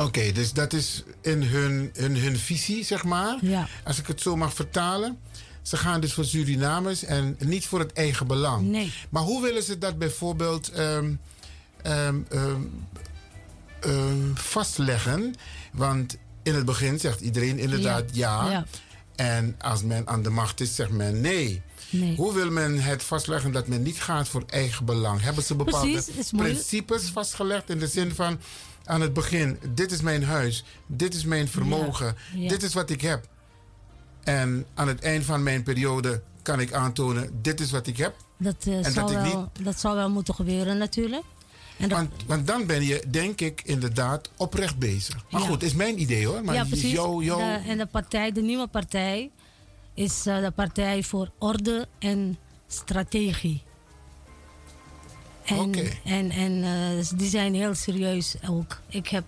Oké, 0.00 0.32
dus 0.32 0.52
dat 0.52 0.72
is 0.72 1.02
in 1.20 1.42
hun, 1.42 1.90
hun, 1.94 2.16
hun 2.16 2.36
visie, 2.36 2.84
zeg 2.84 3.04
maar. 3.04 3.38
Ja. 3.40 3.68
Als 3.84 3.98
ik 3.98 4.06
het 4.06 4.20
zo 4.20 4.36
mag 4.36 4.54
vertalen. 4.54 5.18
Ze 5.66 5.76
gaan 5.76 6.00
dus 6.00 6.12
voor 6.12 6.24
Surinamers 6.24 7.04
en 7.04 7.36
niet 7.44 7.66
voor 7.66 7.78
het 7.78 7.92
eigen 7.92 8.26
belang. 8.26 8.68
Nee. 8.68 8.92
Maar 9.08 9.22
hoe 9.22 9.42
willen 9.42 9.62
ze 9.62 9.78
dat 9.78 9.98
bijvoorbeeld 9.98 10.70
ehm, 10.70 11.12
ehm, 11.82 12.16
ehm, 13.80 14.34
vastleggen? 14.34 15.34
Want 15.72 16.16
in 16.42 16.54
het 16.54 16.64
begin 16.64 17.00
zegt 17.00 17.20
iedereen 17.20 17.58
inderdaad 17.58 18.04
ja. 18.12 18.50
Ja. 18.50 18.66
En 19.16 19.54
als 19.58 19.82
men 19.82 20.06
aan 20.06 20.22
de 20.22 20.30
macht 20.30 20.60
is, 20.60 20.74
zegt 20.74 20.90
men 20.90 21.20
nee. 21.20 21.62
Nee. 21.90 22.16
Hoe 22.16 22.34
wil 22.34 22.50
men 22.50 22.80
het 22.82 23.02
vastleggen 23.02 23.52
dat 23.52 23.66
men 23.66 23.82
niet 23.82 24.02
gaat 24.02 24.28
voor 24.28 24.44
eigen 24.46 24.84
belang? 24.84 25.22
Hebben 25.22 25.44
ze 25.44 25.54
bepaalde 25.54 26.02
Precies, 26.02 26.30
principes 26.30 27.10
vastgelegd 27.10 27.70
in 27.70 27.78
de 27.78 27.86
zin 27.88 28.14
van 28.14 28.38
aan 28.84 29.00
het 29.00 29.12
begin: 29.12 29.58
dit 29.74 29.92
is 29.92 30.00
mijn 30.00 30.24
huis, 30.24 30.64
dit 30.86 31.14
is 31.14 31.24
mijn 31.24 31.48
vermogen, 31.48 32.16
Ja, 32.32 32.40
ja. 32.40 32.48
dit 32.48 32.62
is 32.62 32.74
wat 32.74 32.90
ik 32.90 33.00
heb. 33.00 33.28
En 34.26 34.66
aan 34.74 34.88
het 34.88 35.00
eind 35.00 35.24
van 35.24 35.42
mijn 35.42 35.62
periode 35.62 36.22
kan 36.42 36.60
ik 36.60 36.72
aantonen: 36.72 37.38
dit 37.42 37.60
is 37.60 37.70
wat 37.70 37.86
ik 37.86 37.96
heb. 37.96 38.14
Dat, 38.38 38.56
En 38.64 38.92
zal 38.92 39.06
dat 39.12 39.22
wel, 39.22 39.50
dat 39.62 39.80
zal 39.80 39.94
wel 39.94 40.10
moeten 40.10 40.34
gebeuren 40.34 40.78
natuurlijk. 40.78 41.22
En 41.76 41.88
dat, 41.88 41.98
Want, 41.98 42.10
want 42.26 42.46
dan 42.46 42.66
ben 42.66 42.82
je, 42.84 43.02
denk 43.10 43.40
ik, 43.40 43.62
inderdaad 43.64 44.30
oprecht 44.36 44.78
bezig. 44.78 45.24
Maar 45.30 45.40
Ja. 45.40 45.46
goed, 45.46 45.62
is 45.62 45.74
mijn 45.74 46.00
idee 46.00 46.26
hoor. 46.26 46.44
Maar 46.44 46.54
ja, 46.54 46.64
precies. 46.64 46.92
Jou, 46.92 47.24
jou, 47.24 47.40
De- 47.40 47.68
en 47.68 47.78
de 47.78 47.86
partij, 47.86 48.32
de 48.32 48.42
nieuwe 48.42 48.66
partij, 48.66 49.30
is 49.94 50.26
eh, 50.26 50.40
de 50.40 50.50
partij 50.50 51.02
voor 51.02 51.30
orde 51.38 51.88
en 51.98 52.38
strategie. 52.68 53.62
En, 55.44 55.74
en, 56.04 56.30
en 56.30 56.64
eh, 56.64 57.06
die 57.16 57.28
zijn 57.28 57.54
heel 57.54 57.74
serieus 57.74 58.36
ook. 58.48 58.80
Ik 58.88 59.08
heb, 59.08 59.24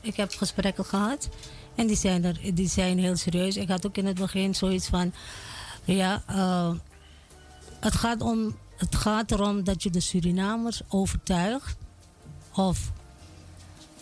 ik 0.00 0.16
heb 0.16 0.32
gesprekken 0.34 0.84
gehad 0.84 1.28
en 1.74 1.86
die 1.86 1.96
zijn, 1.96 2.24
er, 2.24 2.54
die 2.54 2.68
zijn 2.68 2.98
heel 2.98 3.16
serieus. 3.16 3.56
Ik 3.56 3.68
had 3.68 3.86
ook 3.86 3.96
in 3.96 4.06
het 4.06 4.18
begin 4.18 4.54
zoiets 4.54 4.86
van: 4.88 5.12
ja, 5.84 6.22
eh, 6.26 6.70
het, 7.80 7.94
gaat 7.94 8.20
om, 8.20 8.56
het 8.76 8.94
gaat 8.96 9.30
erom 9.30 9.64
dat 9.64 9.82
je 9.82 9.90
de 9.90 10.00
Surinamers 10.00 10.80
overtuigt 10.88 11.76
of 12.54 12.90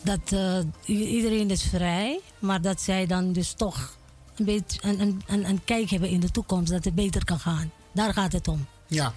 dat 0.03 0.33
i- 0.89 1.07
iedereen 1.07 1.51
is 1.51 1.63
vrij, 1.63 2.21
maar 2.39 2.61
dat 2.61 2.81
zij 2.81 3.07
dan 3.07 3.33
dus 3.33 3.53
toch 3.53 3.97
een 4.37 4.45
beetje 4.45 4.79
een, 4.83 5.01
een, 5.01 5.23
een, 5.27 5.49
een 5.49 5.65
kijk 5.65 5.91
hebben 5.91 6.09
in 6.09 6.21
de 6.21 6.31
toekomst 6.31 6.73
dat 6.73 6.85
het 6.85 6.95
beter 6.95 7.25
kan 7.25 7.39
gaan. 7.41 7.71
Daar 7.93 8.13
gaat 8.13 8.33
het 8.33 8.49
om. 8.49 8.67
Ja. 8.87 9.13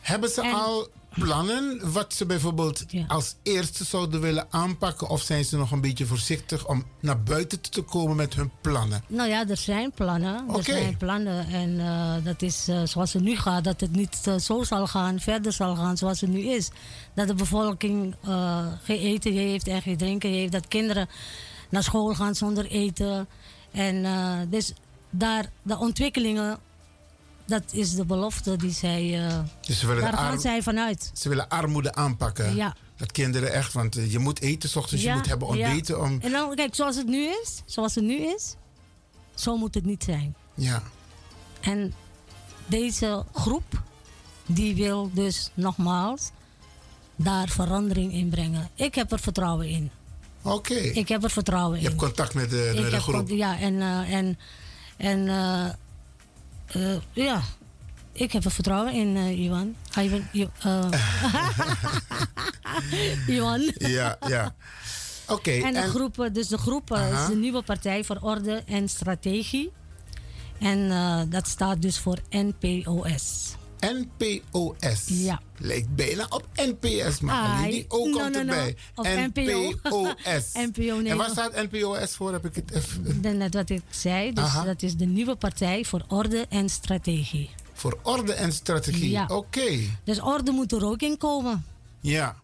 Hebben 0.00 0.30
ze 0.30 0.42
En- 0.42 0.52
al 0.54 0.88
plannen 1.18 1.92
wat 1.92 2.14
ze 2.14 2.26
bijvoorbeeld 2.26 2.84
Ja. 2.88 3.04
als 3.08 3.34
eerste 3.42 3.84
zouden 3.84 4.20
willen 4.20 4.46
aanpakken? 4.50 5.08
Of 5.08 5.22
zijn 5.22 5.44
ze 5.44 5.56
nog 5.56 5.70
een 5.70 5.80
beetje 5.80 6.06
voorzichtig 6.06 6.66
om 6.66 6.84
naar 7.00 7.22
buiten 7.22 7.60
te 7.60 7.82
komen 7.82 8.16
met 8.16 8.34
hun 8.34 8.50
plannen? 8.60 9.02
Nou 9.06 9.28
ja, 9.28 9.48
er 9.48 9.56
zijn 9.56 9.92
plannen. 9.92 10.48
Er 10.56 10.64
zijn 10.64 10.96
plannen. 10.96 11.46
En 11.48 11.80
eh, 11.80 12.24
dat 12.24 12.42
is 12.42 12.68
eh, 12.68 12.82
zoals 12.84 13.12
het 13.12 13.22
nu 13.22 13.36
gaat, 13.36 13.64
dat 13.64 13.80
het 13.80 13.92
niet 13.92 14.20
eh, 14.24 14.36
zo 14.36 14.62
zal 14.62 14.86
gaan, 14.86 15.20
verder 15.20 15.52
zal 15.52 15.76
gaan 15.76 15.96
zoals 15.96 16.20
het 16.20 16.30
nu 16.30 16.40
is. 16.40 16.70
Dat 17.14 17.26
de 17.26 17.34
bevolking 17.34 18.14
geen 18.82 18.98
eten 18.98 19.32
heeft 19.32 19.68
en 19.68 19.82
geen 19.82 19.96
drinken 19.96 20.30
heeft. 20.30 20.52
Dat 20.52 20.68
kinderen 20.68 21.08
naar 21.68 21.82
school 21.82 22.14
gaan 22.14 22.34
zonder 22.34 22.66
eten. 22.66 23.28
En 23.70 24.06
dus 24.50 24.72
daar, 25.10 25.50
de 25.62 25.78
ontwikkelingen, 25.78 26.58
dat 27.50 27.62
is 27.72 27.94
de 27.94 28.04
belofte 28.04 28.56
die 28.56 28.70
zij. 28.70 29.26
eh, 29.28 29.38
Dus 29.60 29.80
daar 29.80 30.12
gaan 30.12 30.40
zij 30.40 30.62
vanuit. 30.62 31.10
Ze 31.14 31.28
willen 31.28 31.48
armoede 31.48 31.94
aanpakken. 31.94 32.54
Ja. 32.54 32.74
Dat 32.96 33.12
kinderen 33.12 33.52
echt, 33.52 33.72
want 33.72 33.96
eh, 33.96 34.12
je 34.12 34.18
moet 34.18 34.40
eten, 34.40 34.68
's 34.68 34.76
ochtends, 34.76 35.04
je 35.04 35.12
moet 35.12 35.26
hebben 35.26 35.56
ja. 35.56 35.66
ontbeten 35.68 36.00
om. 36.00 36.18
En 36.20 36.30
dan, 36.30 36.54
kijk, 36.54 36.74
zoals 36.74 36.96
het 36.96 37.06
nu 37.06 37.24
is, 37.42 37.62
zoals 37.64 37.94
het 37.94 38.04
nu 38.04 38.16
is, 38.16 38.54
zo 39.34 39.56
moet 39.56 39.74
het 39.74 39.84
niet 39.84 40.04
zijn. 40.04 40.34
Ja. 40.54 40.82
En 41.60 41.94
deze 42.66 43.24
groep, 43.32 43.82
die 44.46 44.74
wil 44.74 45.10
dus 45.12 45.50
nogmaals 45.54 46.30
daar 47.16 47.48
verandering 47.48 48.12
in 48.12 48.28
brengen. 48.28 48.68
Ik 48.74 48.94
heb 48.94 49.12
er 49.12 49.20
vertrouwen 49.20 49.68
in. 49.68 49.90
Oké. 50.42 50.74
Ik 50.74 51.08
heb 51.08 51.24
er 51.24 51.30
vertrouwen 51.30 51.76
Je 51.78 51.82
in. 51.82 51.88
hebt 51.88 52.00
contact 52.00 52.34
met 52.34 52.50
de, 52.50 52.88
met 52.90 53.02
groep. 53.02 53.28
Ja, 53.28 53.58
en, 53.58 53.80
eh, 53.80 54.12
en, 54.12 54.38
en 54.96 55.28
eh, 56.72 56.96
ja, 57.12 57.42
ik 58.12 58.32
heb 58.32 58.44
er 58.44 58.50
vertrouwen 58.50 58.92
in, 58.92 59.16
eh 59.16 59.38
Iwan. 59.44 59.76
Iwan. 63.26 63.72
Ja, 63.78 64.18
ja. 64.28 64.54
Oké. 65.28 65.50
En 65.50 65.72
de 65.72 65.80
groep, 65.80 66.20
eh, 66.20 66.32
dus 66.32 66.48
de 66.48 66.58
groep 66.58 66.90
eh, 66.92 67.20
is 67.20 67.26
de 67.26 67.36
nieuwe 67.36 67.62
partij 67.62 68.04
voor 68.04 68.18
orde 68.20 68.62
en 68.66 68.88
strategie. 68.88 69.72
En 70.58 70.88
dat 71.30 71.48
staat 71.48 71.82
dus 71.82 71.98
voor 71.98 72.18
NPOS. 72.30 73.54
NPOS. 73.80 75.04
Ja. 75.06 75.40
Lijkt 75.58 75.94
bijna 75.94 76.26
op 76.28 76.46
NPS, 76.54 77.20
maar 77.20 77.56
alleen 77.56 77.70
die 77.70 77.84
O 77.88 77.96
no, 78.06 78.18
komt 78.18 78.34
no, 78.34 78.42
no. 78.42 78.52
erbij. 78.52 78.76
Of 78.94 79.06
NPO. 79.06 79.72
NPOS. 79.82 80.52
NPO, 80.72 81.00
nee, 81.00 81.10
en 81.10 81.16
waar 81.16 81.30
staat 81.30 81.52
NPOS 81.70 82.14
voor? 82.16 82.32
Heb 82.32 82.44
ik 82.44 82.54
het 82.54 82.70
even... 82.74 83.22
De- 83.22 83.28
Net 83.28 83.54
wat 83.54 83.70
ik 83.70 83.82
zei, 83.90 84.32
dus 84.32 84.44
Aha. 84.44 84.64
dat 84.64 84.82
is 84.82 84.96
de 84.96 85.04
nieuwe 85.06 85.34
partij 85.36 85.84
voor 85.84 86.04
orde 86.08 86.46
en 86.48 86.68
strategie. 86.68 87.50
Voor 87.72 87.98
orde 88.02 88.32
en 88.32 88.52
strategie. 88.52 89.10
Ja. 89.10 89.26
Oké. 89.26 89.78
Dus 90.04 90.20
orde 90.20 90.50
moet 90.50 90.72
er 90.72 90.84
ook 90.86 91.00
in 91.02 91.16
komen. 91.16 91.64
Ja. 92.00 92.36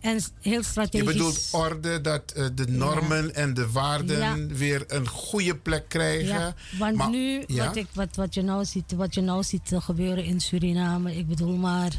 En 0.00 0.20
heel 0.40 0.58
Je 0.58 0.64
strategisch. 0.64 1.06
bedoelt 1.12 1.48
orde 1.52 2.00
dat 2.00 2.32
eh, 2.32 2.46
de 2.54 2.66
normen 2.68 3.34
en 3.34 3.54
de 3.54 3.70
waarden 3.70 4.18
Ja. 4.18 4.54
weer 4.56 4.84
een 4.86 5.08
goede 5.08 5.56
plek 5.56 5.88
krijgen. 5.88 6.26
Ja, 6.38 6.54
want 6.78 6.96
Maar- 6.96 7.10
nu, 7.10 7.44
wat, 7.48 7.76
ik, 7.76 7.86
wat, 7.94 8.16
wat, 8.16 8.34
je 8.34 8.42
nou 8.42 8.64
ziet, 8.64 8.92
wat 8.92 9.14
je 9.14 9.20
nou 9.20 9.42
ziet 9.42 9.72
eh, 9.72 9.80
gebeuren 9.82 10.24
in 10.24 10.40
Suriname, 10.40 11.16
ik 11.16 11.26
bedoel 11.28 11.56
maar, 11.56 11.92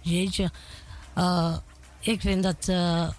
jeetje, 0.00 0.50
eh, 1.14 1.56
ik 2.00 2.20
vind 2.20 2.42
dat 2.42 2.64
de 2.64 3.10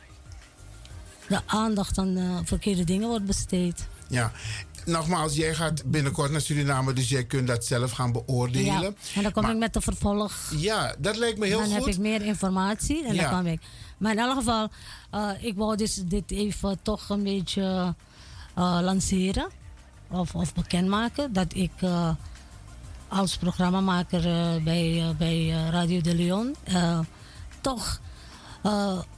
aandacht 1.45 1.97
aan 1.97 2.41
verkeerde 2.45 2.83
dingen 2.83 3.07
wordt 3.07 3.25
besteed. 3.25 3.87
Ja. 4.09 4.31
Nogmaals, 4.85 5.35
jij 5.35 5.53
gaat 5.55 5.83
binnenkort 5.85 6.31
naar 6.31 6.41
Suriname, 6.41 6.93
dus 6.93 7.09
jij 7.09 7.23
kunt 7.25 7.47
dat 7.47 7.65
zelf 7.65 7.91
gaan 7.91 8.11
beoordelen. 8.11 8.65
Ja, 8.81 8.93
en 9.15 9.23
dan 9.23 9.31
kom 9.31 9.43
Maar- 9.43 9.51
ik 9.51 9.57
met 9.57 9.73
de 9.73 9.81
vervolg. 9.81 10.51
Ja, 10.57 10.95
dat 10.99 11.17
lijkt 11.17 11.37
me 11.39 11.45
heel 11.45 11.57
dan 11.59 11.67
goed. 11.67 11.85
heb 11.85 11.93
ik 11.93 11.99
meer 11.99 12.21
informatie 12.21 13.05
en 13.07 13.13
Ja. 13.13 13.21
dan 13.21 13.31
kan 13.31 13.47
ik. 13.47 13.61
Maar 14.03 14.11
in 14.11 14.19
elk 14.19 14.35
geval, 14.35 14.69
eh, 15.09 15.29
ik 15.39 15.55
wou 15.55 15.75
dus 15.75 15.95
dit 15.95 16.31
even 16.31 16.81
toch 16.81 17.09
een 17.09 17.23
beetje 17.23 17.95
eh, 18.53 18.79
lanceren 18.81 19.49
of, 20.09 20.35
of 20.35 20.53
bekendmaken 20.53 21.33
dat 21.33 21.53
ik 21.55 21.71
eh, 21.79 22.09
als 23.07 23.37
programmamaker 23.37 24.21
bij, 24.63 25.15
bij 25.17 25.49
Radio 25.49 26.01
de 26.01 26.15
Leon 26.15 26.55
toch, 27.61 28.01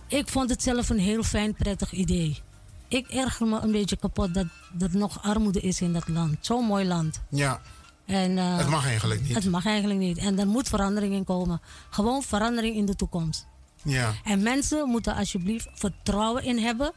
ik 0.07 0.29
vond 0.29 0.49
het 0.49 0.63
zelf 0.63 0.89
een 0.89 0.99
heel 0.99 1.23
fijn, 1.23 1.53
prettig 1.53 1.91
idee. 1.91 2.41
Ik 2.87 3.07
erger 3.07 3.47
me 3.47 3.59
een 3.59 3.71
beetje 3.71 3.97
kapot 3.97 4.33
dat 4.33 4.47
er 4.79 4.97
nog 4.97 5.23
armoede 5.23 5.59
is 5.59 5.81
in 5.81 5.93
dat 5.93 6.07
land. 6.07 6.37
Zo'n 6.41 6.65
mooi 6.65 6.85
land. 6.85 7.21
Ja, 7.29 7.61
En, 8.05 8.37
het 8.37 8.69
mag 8.69 8.85
eigenlijk 8.85 9.21
niet. 9.21 9.35
het 9.35 9.49
mag 9.49 9.65
eigenlijk 9.65 9.99
niet. 9.99 10.17
En 10.17 10.39
er 10.39 10.47
moet 10.47 10.69
verandering 10.69 11.13
in 11.13 11.23
komen. 11.23 11.61
Gewoon 11.89 12.23
verandering 12.23 12.75
in 12.75 12.85
de 12.85 12.95
toekomst. 12.95 13.45
Ja. 13.85 14.13
En 14.23 14.43
mensen 14.43 14.89
moeten 14.89 15.15
alsjeblieft 15.15 15.67
vertrouwen 15.73 16.43
in 16.43 16.57
hebben 16.57 16.93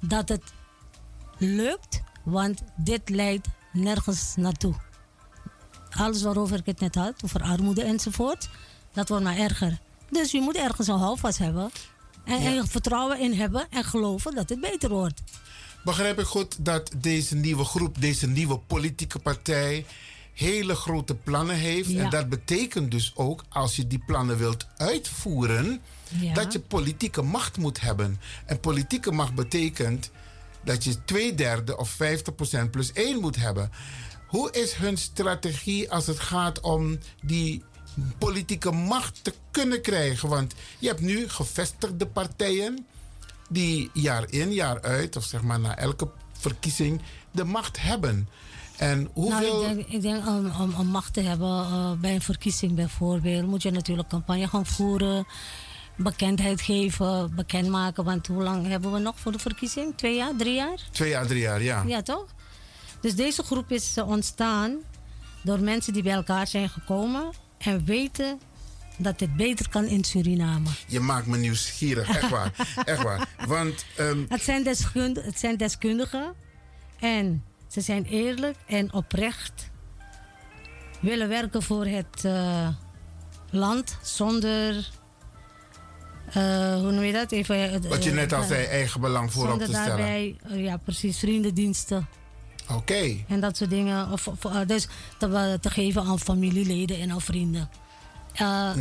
dat 0.00 0.28
het 0.28 0.42
lukt, 1.38 2.02
want 2.22 2.62
dit 2.76 3.08
leidt 3.08 3.46
nergens 3.72 4.34
naartoe. 4.36 4.74
Alles 5.90 6.22
waarover 6.22 6.58
ik 6.58 6.66
het 6.66 6.80
net 6.80 6.94
had, 6.94 7.14
over 7.24 7.42
armoede 7.42 7.82
enzovoort, 7.82 8.48
dat 8.92 9.08
wordt 9.08 9.24
maar 9.24 9.36
erger. 9.36 9.78
Dus 10.10 10.30
je 10.30 10.40
moet 10.40 10.56
ergens 10.56 10.88
een 10.88 10.98
houvast 10.98 11.38
hebben 11.38 11.70
en, 12.24 12.38
en 12.38 12.56
er 12.56 12.68
vertrouwen 12.68 13.20
in 13.20 13.32
hebben 13.32 13.66
en 13.70 13.84
geloven 13.84 14.34
dat 14.34 14.48
het 14.48 14.60
beter 14.60 14.88
wordt. 14.88 15.22
Begrijp 15.84 16.18
ik 16.18 16.26
goed 16.26 16.64
dat 16.64 16.90
deze 16.96 17.34
nieuwe 17.34 17.64
groep, 17.64 18.00
deze 18.00 18.26
nieuwe 18.26 18.58
politieke 18.58 19.18
partij, 19.18 19.86
hele 20.34 20.74
grote 20.74 21.14
plannen 21.14 21.56
heeft. 21.56 21.88
Ja. 21.88 22.04
En 22.04 22.10
dat 22.10 22.28
betekent 22.28 22.90
dus 22.90 23.12
ook, 23.14 23.44
als 23.48 23.76
je 23.76 23.86
die 23.86 24.02
plannen 24.06 24.38
wilt 24.38 24.66
uitvoeren, 24.76 25.80
Ja. 26.20 26.34
dat 26.34 26.52
je 26.52 26.60
politieke 26.60 27.22
macht 27.22 27.56
moet 27.56 27.80
hebben. 27.80 28.20
En 28.46 28.60
politieke 28.60 29.12
macht 29.12 29.34
betekent 29.34 30.10
dat 30.64 30.84
je 30.84 31.04
twee 31.04 31.34
derde 31.34 31.76
of 31.76 31.96
50% 32.64 32.70
plus 32.70 32.92
één 32.92 33.20
moet 33.20 33.36
hebben. 33.36 33.70
Hoe 34.26 34.50
is 34.52 34.72
hun 34.72 34.96
strategie 34.96 35.90
als 35.92 36.06
het 36.06 36.20
gaat 36.20 36.60
om 36.60 36.98
die 37.22 37.62
politieke 38.18 38.70
macht 38.70 39.24
te 39.24 39.34
kunnen 39.50 39.82
krijgen? 39.82 40.28
Want 40.28 40.54
je 40.78 40.88
hebt 40.88 41.00
nu 41.00 41.28
gevestigde 41.28 42.06
partijen 42.06 42.86
die 43.48 43.90
jaar 43.92 44.30
in, 44.30 44.52
jaar 44.52 44.82
uit, 44.82 45.16
of 45.16 45.24
zeg 45.24 45.42
maar 45.42 45.60
na 45.60 45.76
elke 45.76 46.10
verkiezing, 46.32 47.02
de 47.30 47.44
macht 47.44 47.80
hebben. 47.80 48.28
En 48.76 49.10
hoeveel. 49.12 49.62
Nou, 49.62 49.70
ik 49.70 49.76
denk, 49.76 49.88
ik 49.88 50.02
denk 50.02 50.26
om, 50.26 50.50
om, 50.60 50.74
om 50.74 50.86
macht 50.86 51.12
te 51.12 51.20
hebben 51.20 51.48
eh, 51.48 51.92
bij 51.92 52.14
een 52.14 52.20
verkiezing 52.20 52.74
bijvoorbeeld, 52.74 53.46
moet 53.46 53.62
je 53.62 53.70
natuurlijk 53.70 54.08
campagne 54.08 54.48
gaan 54.48 54.66
voeren, 54.66 55.26
bekendheid 55.98 56.60
geven, 56.60 57.34
bekendmaken. 57.34 58.04
Want 58.04 58.26
hoe 58.26 58.42
lang 58.42 58.66
hebben 58.66 58.92
we 58.92 58.98
nog 58.98 59.20
voor 59.20 59.32
de 59.32 59.38
verkiezing? 59.38 59.96
Twee 59.96 60.16
jaar, 60.16 60.36
drie 60.36 60.54
jaar? 60.54 60.88
Twee 60.90 61.08
jaar, 61.08 61.26
drie 61.26 61.40
jaar, 61.40 61.62
ja. 61.62 61.82
Ja, 61.86 62.02
toch? 62.02 62.26
Dus 63.00 63.14
deze 63.14 63.42
groep 63.42 63.70
is 63.70 63.96
eh, 63.96 64.08
ontstaan 64.08 64.76
door 65.42 65.60
mensen 65.60 65.92
die 65.92 66.02
bij 66.02 66.12
elkaar 66.12 66.46
zijn 66.46 66.68
gekomen 66.68 67.30
en 67.58 67.84
weten 67.84 68.40
dat 68.96 69.20
het 69.20 69.36
beter 69.36 69.68
kan 69.68 69.84
in 69.84 70.04
Suriname. 70.04 70.68
Je 70.86 71.00
maakt 71.00 71.26
me 71.26 71.36
nieuwsgierig, 71.36 72.08
echt 72.16 72.28
waar. 72.30 72.52
echt 72.84 73.02
waar. 73.02 73.28
Want 73.46 73.84
ehm, 73.96 74.24
Het 74.28 74.42
zijn, 74.42 74.62
deskundigen, 74.62 75.28
het 75.28 75.38
zijn 75.38 75.56
deskundigen 75.56 76.34
en 76.98 77.44
ze 77.66 77.80
zijn 77.80 78.04
eerlijk 78.04 78.56
en 78.66 78.92
oprecht. 78.92 79.70
Willen 81.00 81.28
werken 81.28 81.62
voor 81.62 81.86
het 81.86 82.24
eh, 82.24 82.68
land 83.50 83.96
zonder. 84.02 84.88
Eh, 86.32 86.74
hoe 86.74 86.90
noem 86.92 87.02
je 87.02 87.12
dat? 87.12 87.32
Even, 87.32 87.72
eh, 87.72 87.90
wat 87.90 88.04
je 88.04 88.10
net 88.10 88.32
al 88.32 88.42
eh, 88.42 88.48
zei, 88.48 88.64
eigen 88.64 89.00
belang 89.00 89.32
voorop 89.32 89.58
te 89.58 89.64
stellen. 89.64 89.86
daarbij, 89.86 90.36
ja 90.48 90.76
precies, 90.76 91.18
vriendendiensten 91.18 92.08
Oké. 92.70 93.16
en 93.28 93.40
dat 93.40 93.56
soort 93.56 93.70
dingen. 93.70 94.12
Of, 94.12 94.28
of, 94.28 94.38
dus 94.66 94.88
te, 95.18 95.58
te 95.60 95.70
geven 95.70 96.02
aan 96.02 96.18
familieleden 96.20 97.00
en 97.00 97.10
aan 97.10 97.20
vrienden. 97.20 97.70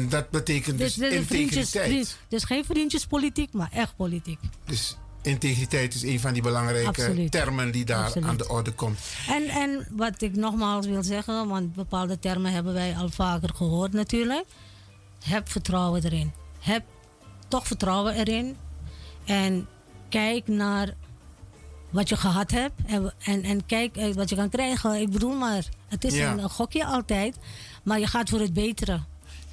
Dat 0.10 0.30
betekent 0.30 0.78
dus, 0.78 0.94
dus, 0.94 1.26
vriendjes, 1.26 1.76
integriteit. 1.76 2.18
dus 2.28 2.44
geen 2.44 2.66
vriendjespolitiek, 2.66 3.54
maar 3.54 3.70
echt 3.72 3.96
politiek. 3.96 4.40
Dus 4.66 4.98
integriteit 5.22 5.94
is 5.94 6.04
een 6.04 6.20
van 6.20 6.34
die 6.34 6.42
belangrijke 6.42 6.88
Absoluut. 6.88 7.32
termen 7.32 7.72
die 7.72 7.86
daar 7.86 8.06
Absoluut. 8.06 8.28
aan 8.28 8.38
de 8.38 8.50
orde 8.50 8.72
komt. 8.72 9.00
En, 9.28 9.48
en 9.48 9.88
wat 9.92 10.22
ik 10.22 10.36
nogmaals 10.36 10.86
wil 10.86 11.04
zeggen, 11.04 11.48
want 11.48 11.76
bepaalde 11.76 12.20
termen 12.20 12.52
hebben 12.52 12.74
wij 12.74 12.96
al 12.96 13.10
vaker 13.10 13.50
gehoord 13.56 13.94
natuurlijk. 13.94 14.46
Heb 15.24 15.50
vertrouwen 15.50 16.04
erin. 16.04 16.32
Heb 16.60 16.84
toch 17.48 17.68
vertrouwen 17.68 18.14
erin. 18.14 18.56
En 19.26 19.68
kijk 20.10 20.48
naar 20.48 20.94
wat 21.90 22.10
je 22.10 22.18
gehad 22.18 22.52
hebt. 22.52 22.74
En, 22.86 23.14
en, 23.24 23.44
en 23.44 23.66
kijk 23.66 23.96
eh, 23.96 24.14
wat 24.14 24.30
je 24.30 24.36
kan 24.36 24.50
krijgen. 24.50 25.02
Ik 25.02 25.10
bedoel 25.12 25.34
maar, 25.36 25.66
het 25.88 26.04
is 26.04 26.14
Ja. 26.16 26.32
een 26.32 26.50
gokje 26.50 26.86
altijd. 26.86 27.36
Maar 27.84 28.00
je 28.00 28.08
gaat 28.08 28.30
voor 28.30 28.40
het 28.40 28.54
betere. 28.54 29.00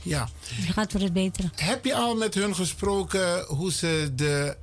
Ja. 0.02 0.28
Je 0.66 0.72
gaat 0.72 0.92
voor 0.92 1.00
het 1.00 1.12
betere. 1.12 1.50
Heb 1.57 1.85
je 1.85 1.94
al 1.94 2.14
met 2.16 2.35
hun 2.35 2.54
gesproken 2.54 3.44
hoe 3.44 3.72
ze 3.72 4.11
de 4.14 4.57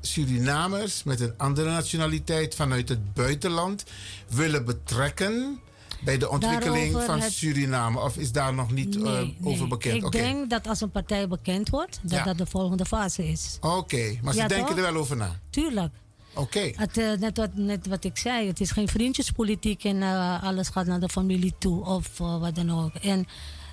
Surinamers 0.00 1.02
met 1.02 1.20
een 1.20 1.34
andere 1.36 1.70
nationaliteit 1.70 2.54
vanuit 2.54 2.88
het 2.88 3.14
buitenland 3.14 3.84
willen 4.28 4.64
betrekken 4.64 5.60
bij 6.00 6.18
de 6.18 6.28
ontwikkeling 6.30 6.84
Daarover 6.92 7.06
van 7.14 7.20
het- 7.20 7.32
Suriname? 7.32 8.00
Of 8.00 8.16
is 8.16 8.32
daar 8.32 8.54
nog 8.54 8.70
niet 8.70 8.96
eh, 8.96 9.02
over 9.02 9.28
nee. 9.40 9.66
bekend? 9.66 10.04
Ik 10.04 10.12
denk 10.12 10.50
dat 10.50 10.66
als 10.68 10.80
een 10.80 10.90
partij 10.90 11.28
bekend 11.28 11.68
wordt, 11.68 11.98
dat 12.02 12.18
Ja. 12.18 12.24
dat 12.24 12.38
de 12.38 12.46
volgende 12.46 12.84
fase 12.86 13.28
is. 13.28 13.58
Oké, 13.60 14.18
maar 14.22 14.32
ze 14.32 14.38
Ja, 14.40 14.48
denken 14.48 14.66
toch? 14.66 14.76
er 14.84 14.92
wel 14.92 15.00
over 15.00 15.16
na. 15.16 15.38
Tuurlijk. 15.50 15.92
Oké, 16.34 16.58
eh, 16.60 17.12
net, 17.18 17.36
wat, 17.36 17.54
net 17.54 17.86
wat 17.86 18.04
ik 18.04 18.16
zei, 18.18 18.46
het 18.46 18.60
is 18.60 18.70
geen 18.70 18.88
vriendjespolitiek 18.88 19.84
en 19.84 20.02
eh, 20.02 20.42
alles 20.42 20.68
gaat 20.68 20.86
naar 20.86 21.00
de 21.00 21.08
familie 21.08 21.54
toe 21.58 21.84
of 21.84 22.18
wat 22.18 22.54
dan 22.54 22.70
ook. 22.84 22.94
En 22.94 23.26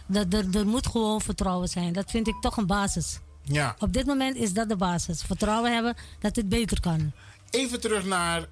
dat, 0.08 0.34
er, 0.34 0.46
er 0.58 0.68
moet 0.68 0.88
gewoon 0.88 1.22
vertrouwen 1.22 1.68
zijn. 1.68 1.94
Dat 1.94 2.12
vind 2.12 2.28
ik 2.28 2.36
toch 2.42 2.58
een 2.58 2.66
basis. 2.68 3.20
ja. 3.44 3.76
Op 3.80 3.94
dit 3.94 4.06
moment 4.06 4.36
is 4.36 4.54
dat 4.54 4.70
de 4.70 4.76
basis. 4.76 5.22
Vertrouwen 5.22 5.74
hebben 5.74 5.96
dat 6.20 6.36
het 6.36 6.50
beter 6.50 6.80
kan. 6.80 7.12
even 7.50 7.80
terug 7.82 8.06
naar 8.06 8.46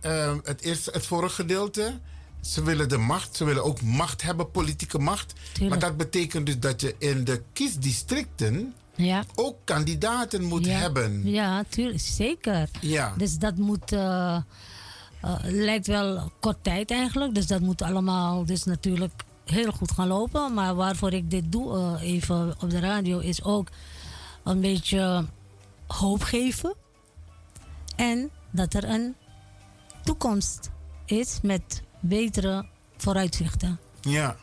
het, 0.43 0.61
eerste, 0.61 0.91
het 0.91 1.05
vorige 1.05 1.35
gedeelte. 1.35 1.99
Ze 2.43 2.63
willen 2.63 2.89
de 2.89 2.97
macht, 2.97 3.35
ze 3.35 3.43
willen 3.45 3.63
ook 3.63 3.81
macht 3.81 4.21
hebben, 4.21 4.51
politieke 4.51 4.99
macht. 4.99 5.33
Maar 5.69 5.79
dat 5.79 5.97
betekent 5.97 6.45
dus 6.45 6.59
dat 6.59 6.81
je 6.81 6.95
in 6.97 7.23
de 7.23 7.43
kiesdistricten 7.53 8.73
Ja. 8.95 9.23
ook 9.35 9.55
kandidaten 9.63 10.43
moet 10.43 10.65
ja. 10.65 10.71
hebben. 10.71 11.29
Ja, 11.29 11.63
tuurlijk, 11.69 11.99
zeker. 11.99 12.69
Ja. 12.81 13.13
Dus 13.17 13.37
dat 13.37 13.55
moet. 13.57 13.91
eh, 13.91 14.35
eh, 15.21 15.35
lijkt 15.41 15.87
wel 15.87 16.31
kort 16.39 16.57
tijd 16.63 16.91
eigenlijk. 16.91 17.35
Dus 17.35 17.47
dat 17.47 17.61
moet 17.61 17.81
allemaal 17.81 18.45
dus 18.45 18.63
natuurlijk 18.63 19.23
heel 19.45 19.71
goed 19.71 19.91
gaan 19.91 20.07
lopen. 20.07 20.53
Maar 20.53 20.75
waarvoor 20.75 21.13
ik 21.13 21.29
dit 21.29 21.51
doe, 21.51 21.77
eh, 21.77 22.01
even 22.11 22.55
op 22.61 22.69
de 22.69 22.79
radio, 22.79 23.19
is 23.19 23.43
ook 23.43 23.67
een 24.43 24.61
beetje 24.61 25.25
hoop 25.87 26.21
geven. 26.23 26.75
En 27.95 28.29
dat 28.51 28.73
er 28.73 28.83
een 28.83 29.15
toekomst 30.03 30.69
is 31.05 31.39
met 31.41 31.81
betere 32.03 32.65
vooruitzichten. 32.97 33.79
Ja. 34.01 34.35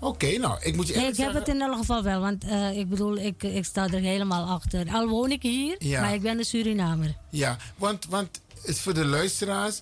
Oké, 0.00 0.38
nou, 0.38 0.58
ik 0.62 0.76
moet 0.76 0.86
je 0.88 0.94
ik 0.94 1.16
heb 1.16 1.34
het 1.34 1.48
in 1.48 1.60
elk 1.60 1.76
geval 1.76 2.02
wel, 2.02 2.20
want 2.20 2.44
eh, 2.44 2.78
ik 2.78 2.88
bedoel, 2.88 3.16
ik, 3.16 3.42
ik 3.42 3.64
sta 3.64 3.84
er 3.84 4.00
helemaal 4.00 4.44
achter. 4.46 4.92
Al 4.92 5.08
woon 5.08 5.30
ik 5.30 5.42
hier, 5.42 5.76
Ja. 5.78 6.00
maar 6.00 6.14
ik 6.14 6.22
ben 6.22 6.38
een 6.38 6.44
Surinamer. 6.44 7.16
Ja, 7.30 7.56
want, 7.76 8.06
want 8.06 8.40
voor 8.64 8.94
de 8.94 9.04
luisteraars. 9.04 9.80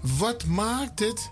Wat 0.00 0.44
maakt 0.44 1.00
het 1.00 1.30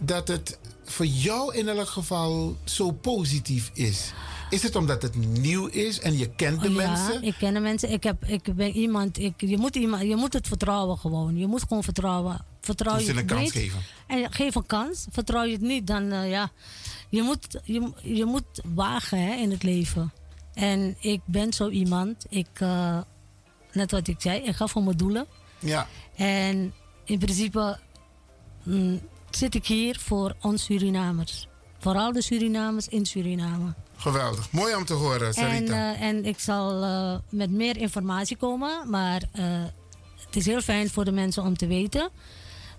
dat 0.00 0.28
het 0.28 0.58
voor 0.84 1.06
jou 1.06 1.54
in 1.56 1.68
elk 1.68 1.88
geval 1.88 2.56
zo 2.64 2.90
positief 2.90 3.70
is? 3.74 4.12
Is 4.50 4.62
het 4.62 4.76
omdat 4.76 5.02
het 5.02 5.14
nieuw 5.16 5.66
is 5.66 6.00
en 6.00 6.18
je 6.18 6.30
kent 6.34 6.62
de 6.62 6.70
ja, 6.70 6.74
mensen? 6.88 7.22
ik 7.22 7.34
ken 7.38 7.54
de 7.54 7.60
mensen. 7.60 7.90
Ik, 7.90 8.02
heb, 8.02 8.24
ik 8.24 8.54
ben 8.54 8.70
iemand, 8.70 9.18
ik, 9.18 9.34
je, 9.36 9.58
moet 9.58 9.76
iemand, 9.76 10.02
je 10.02 10.16
moet 10.16 10.32
het 10.32 10.48
vertrouwen 10.48 10.98
gewoon. 10.98 11.36
Je 11.36 11.46
moet 11.46 11.62
gewoon 11.62 11.82
vertrouwen. 11.82 12.44
Vertrouw 12.62 12.96
Dus 12.96 13.06
je 13.06 13.14
een 13.16 13.26
kans 13.26 13.50
geven. 13.50 13.80
En 14.06 14.32
geef 14.32 14.54
een 14.54 14.66
kans. 14.66 15.06
Vertrouw 15.10 15.42
je 15.44 15.52
het 15.52 15.60
niet, 15.60 15.86
dan 15.86 16.12
eh, 16.12 16.30
ja. 16.30 16.50
Je 17.08 17.22
moet, 17.22 17.60
je, 17.64 17.92
je 18.02 18.24
moet 18.24 18.60
wagen 18.74 19.22
hè, 19.26 19.34
in 19.34 19.50
het 19.50 19.62
leven. 19.62 20.12
En 20.54 20.96
ik 21.00 21.20
ben 21.24 21.52
zo 21.52 21.68
iemand. 21.68 22.24
Ik, 22.28 22.48
eh, 22.52 22.98
net 23.72 23.90
wat 23.90 24.08
ik 24.08 24.16
zei, 24.20 24.40
ik 24.42 24.56
ga 24.56 24.66
voor 24.66 24.82
mijn 24.82 24.96
doelen. 24.96 25.26
Ja. 25.58 25.86
En 26.16 26.74
in 27.04 27.18
principe 27.18 27.78
mm, 28.62 29.00
zit 29.30 29.54
ik 29.54 29.66
hier 29.66 29.98
voor 29.98 30.36
ons 30.40 30.64
Surinamers. 30.64 31.48
Vooral 31.78 32.12
de 32.12 32.22
Surinamers 32.22 32.88
in 32.88 33.06
Suriname. 33.06 33.74
Geweldig. 33.96 34.52
Mooi 34.52 34.74
om 34.74 34.84
te 34.84 34.92
horen, 34.92 35.26
En, 35.26 35.34
Sarita. 35.34 35.94
eh, 35.94 36.00
en 36.02 36.24
ik 36.24 36.38
zal 36.38 36.80
met 37.30 37.50
meer 37.50 37.76
informatie 37.76 38.36
komen. 38.36 38.90
Maar 38.90 39.22
het 40.26 40.36
is 40.36 40.46
heel 40.46 40.60
fijn 40.60 40.90
voor 40.90 41.04
de 41.04 41.12
mensen 41.12 41.42
om 41.42 41.56
te 41.56 41.66
weten 41.66 42.10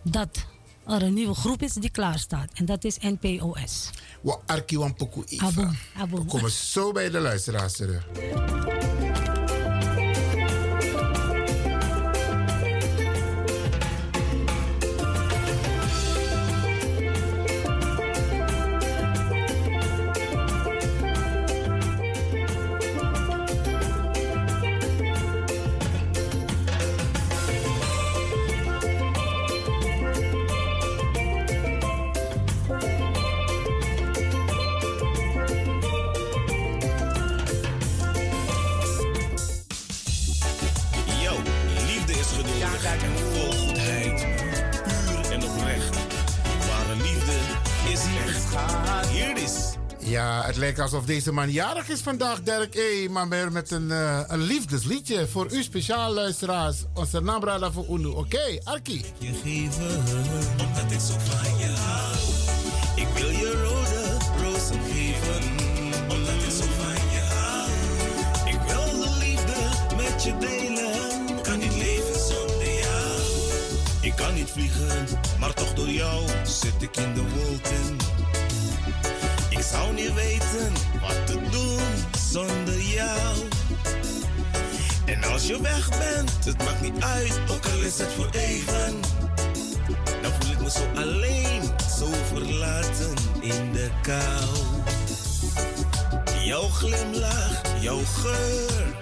dat 0.04 0.46
er 0.88 1.04
een 1.04 1.13
nieuwe 1.13 1.36
groep 1.36 1.62
is 1.62 1.74
die 1.74 1.89
klaar 1.89 2.20
staat. 2.20 2.50
En 2.54 2.66
dat 2.66 2.84
is 2.84 2.98
NPOS. 3.00 3.89
Wa 4.22 4.39
arki 4.46 4.78
wan 4.78 4.96
poku 4.96 5.24
Eva. 5.26 5.72
We 6.10 6.26
komen 6.26 6.52
zo 6.52 6.92
bij 6.92 7.10
de 7.10 7.20
luisteraars 7.20 7.74
terug. 7.74 8.08
Geduldig 42.80 43.04
en 43.04 43.18
vol 43.34 43.68
goedheid. 43.68 44.26
Puur 45.06 45.32
en 45.32 45.44
oprecht. 45.44 45.96
Ware 46.68 46.96
liefde 47.02 47.32
is 47.92 48.00
echt. 48.26 48.44
Hier 49.10 49.38
is. 49.38 49.72
Ja, 50.00 50.44
het 50.46 50.56
lijkt 50.56 50.80
alsof 50.80 51.06
deze 51.06 51.32
man 51.32 51.52
jarig 51.52 51.90
is 51.90 52.02
vandaag, 52.02 52.42
Dirk 52.42 52.76
E. 52.76 53.08
Maar 53.10 53.28
meer 53.28 53.52
met 53.52 53.72
een, 53.72 53.92
eh, 53.92 54.20
een 54.28 54.42
liefdesliedje 54.42 55.28
voor 55.28 55.52
u 55.52 55.64
speciaal 55.64 56.14
luisteraars. 56.14 56.78
Onze 56.94 57.20
Nambrada 57.22 57.72
voor 57.72 57.86
Unu. 57.90 58.08
Oké, 58.08 58.60
Arki. 58.64 59.06
Je 59.18 59.34
geven, 59.44 60.04
omdat 60.66 60.92
ik 60.92 61.00
zo 61.00 61.14
van 61.20 61.58
je 61.58 61.74
hou. 61.76 62.16
Ik 62.96 63.08
wil 63.18 63.30
je 63.30 63.52
rode 63.52 64.18
rozen 64.44 64.80
geven, 64.92 65.44
omdat 66.10 66.34
ik 66.34 66.52
zo 66.52 66.66
van 66.80 67.12
je 67.12 67.22
hou. 67.34 67.70
Ik 68.46 68.60
wil 68.68 69.00
de 69.02 69.18
liefde 69.20 69.56
met 69.96 70.24
je 70.24 70.38
delen, 70.38 70.62
Ik 74.13 74.19
kan 74.19 74.34
niet 74.34 74.52
vliegen, 74.52 75.08
maar 75.39 75.54
toch 75.54 75.73
door 75.73 75.89
jou 75.89 76.26
zit 76.43 76.82
ik 76.82 76.97
in 76.97 77.13
de 77.13 77.21
wolken. 77.21 77.97
Ik 79.49 79.62
zou 79.62 79.93
niet 79.93 80.13
weten 80.13 80.71
wat 81.02 81.28
te 81.28 81.39
doen 81.52 81.82
zonder 82.32 82.82
jou. 82.82 83.38
En 85.06 85.23
als 85.23 85.47
je 85.47 85.62
weg 85.62 85.89
bent, 85.89 86.45
het 86.45 86.58
maakt 86.58 86.82
niet 86.82 87.04
uit, 87.04 87.39
ook 87.52 87.65
al 87.65 87.82
is 87.82 87.97
het 87.97 88.12
voor 88.12 88.30
even. 88.32 88.99
Dan 90.21 90.32
voel 90.39 90.52
ik 90.52 90.62
me 90.62 90.69
zo 90.69 90.86
alleen, 90.95 91.62
zo 91.97 92.08
verlaten 92.34 93.13
in 93.41 93.71
de 93.71 93.89
kou. 94.02 94.58
Jouw 96.45 96.67
glimlach, 96.67 97.62
jouw 97.80 98.02
geur, 98.04 98.95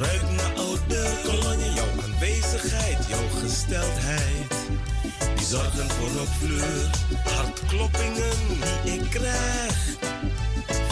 ruikt 0.00 0.30
naar 0.30 0.52
oude 0.56 1.02
kolonie. 1.24 1.72
Jouw 1.72 1.88
aanwezigheid, 2.04 2.98
jouw 3.08 3.28
gesteldheid, 3.42 4.52
die 5.36 5.46
zorgen 5.46 5.90
voor 5.90 6.20
een 6.20 6.32
fleur. 6.38 6.90
Hartkloppingen 7.34 8.38
die 8.84 8.92
ik 8.92 9.10
krijg, 9.10 9.96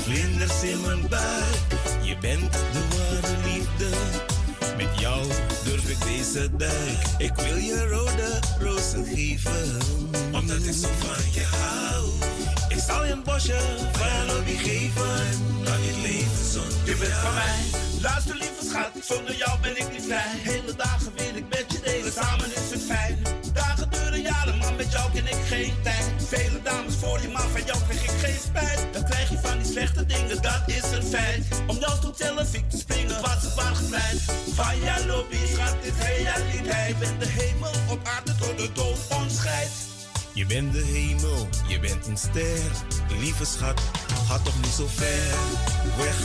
vlinders 0.03 0.63
in 0.63 0.81
mijn 0.81 1.09
buik. 1.09 1.67
Je 2.03 2.17
bent 2.21 2.53
de 2.53 2.83
ware 2.89 3.35
liefde. 3.45 3.97
Met 4.77 5.01
jou 5.01 5.27
durf 5.65 5.89
ik 5.89 6.01
deze 6.05 6.57
duik. 6.57 6.99
Ik 7.19 7.35
wil 7.35 7.57
je 7.57 7.89
rode 7.89 8.39
rozen 8.61 9.05
geven. 9.05 9.79
Omdat 10.33 10.63
ik 10.63 10.75
zo 10.75 10.89
van 10.99 11.33
je 11.33 11.45
hou. 11.45 12.09
Ik 12.69 12.79
zal 12.87 13.05
je 13.05 13.13
een 13.13 13.23
bosje 13.23 13.59
van 13.93 14.45
je 14.47 14.57
geven. 14.57 15.27
Kan 15.65 15.81
niet 15.81 15.97
leven 16.03 16.51
zonder 16.53 16.77
Je 16.85 16.97
bent 16.97 17.13
van 17.13 17.35
mij. 17.35 17.88
Luister 18.09 18.37
lieve 18.37 18.65
schat, 18.71 18.93
zonder 19.11 19.37
jou 19.37 19.61
ben 19.61 19.77
ik 19.77 19.89
niet 19.93 20.05
vrij. 20.09 20.33
Hele 20.51 20.75
dagen 20.77 21.13
wil 21.17 21.35
ik 21.35 21.49
met 21.49 21.65
je 21.73 21.81
delen, 21.85 22.13
samen 22.13 22.47
is 22.47 22.71
het 22.71 22.83
fijn. 22.83 23.19
Dagen 23.53 23.91
duren 23.91 24.21
jaren, 24.21 24.59
maar 24.59 24.75
met 24.75 24.93
jou 24.93 25.13
ken 25.13 25.27
ik 25.27 25.43
geen 25.53 25.75
tijd. 25.83 26.07
Vele 26.29 26.63
dames 26.63 26.95
voor 26.95 27.21
je, 27.23 27.29
maar 27.29 27.49
van 27.55 27.65
jou 27.65 27.79
krijg 27.89 28.03
ik 28.03 28.19
geen 28.25 28.41
spijt. 28.49 28.81
Dan 28.93 29.05
krijg 29.05 29.29
je 29.31 29.39
van 29.39 29.59
die 29.59 29.73
slechte 29.73 30.07
dingen, 30.07 30.43
dat 30.43 30.63
is 30.67 30.87
een 30.97 31.03
feit. 31.03 31.45
Om 31.67 31.77
jou 31.79 32.01
tot 32.01 32.21
ik 32.53 32.71
te 32.71 32.79
springen, 32.79 33.21
was 33.21 33.43
het 33.43 33.55
waar 33.55 33.75
gevleid. 33.75 34.21
Van 34.55 34.81
jouw 34.81 35.07
lobby, 35.07 35.41
schat, 35.55 35.77
is 35.83 36.07
realiteit. 36.07 36.99
Bent 36.99 37.21
de 37.21 37.27
hemel 37.27 37.73
op 37.89 38.01
aarde 38.15 38.35
tot 38.35 38.59
de 38.59 38.73
dood 38.73 38.99
ons 39.19 39.37
scheidt. 39.37 39.73
Je 40.33 40.47
bent 40.47 40.73
de 40.73 40.85
hemel, 40.85 41.49
je 41.67 41.79
bent 41.81 42.07
een 42.07 42.17
ster. 42.17 42.71
Lieve 43.21 43.45
schat, 43.45 43.81
ga 44.29 44.39
toch 44.39 44.61
niet 44.63 44.75
zo 44.81 44.87
ver 44.87 45.37
weg 45.97 46.17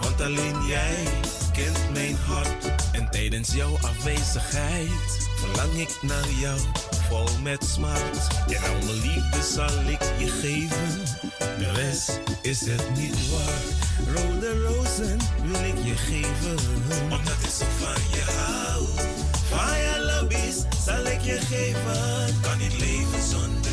Want 0.00 0.20
alleen 0.20 0.66
jij 0.66 1.04
kent 1.52 1.92
mijn 1.92 2.16
hart. 2.16 2.64
En 2.92 3.10
tijdens 3.10 3.54
jouw 3.54 3.74
afwezigheid 3.80 5.28
verlang 5.36 5.72
ik 5.72 5.98
naar 6.02 6.28
jou, 6.40 6.58
vol 7.08 7.28
met 7.42 7.64
smart. 7.64 8.18
Al 8.46 8.84
mijn 8.84 9.00
liefde 9.00 9.42
zal 9.54 9.80
ik 9.86 10.02
je 10.18 10.26
geven. 10.26 11.02
De 11.58 11.72
rest 11.72 12.20
is 12.42 12.60
het 12.60 12.96
niet 12.96 13.30
waar. 13.30 13.62
Rode 14.14 14.62
rozen 14.62 15.18
wil 15.42 15.64
ik 15.64 15.84
je 15.84 15.96
geven. 15.96 16.58
Omdat 17.02 17.38
ik 17.42 17.50
zo 17.58 17.64
van 17.78 18.02
je 18.12 18.24
hou. 18.36 18.84
Van 19.48 19.78
je 19.78 20.14
lobby's 20.14 20.84
zal 20.84 21.04
ik 21.04 21.20
je 21.20 21.38
geven. 21.40 22.40
Kan 22.40 22.58
niet 22.58 22.78
leven 22.78 23.22
zonder 23.30 23.67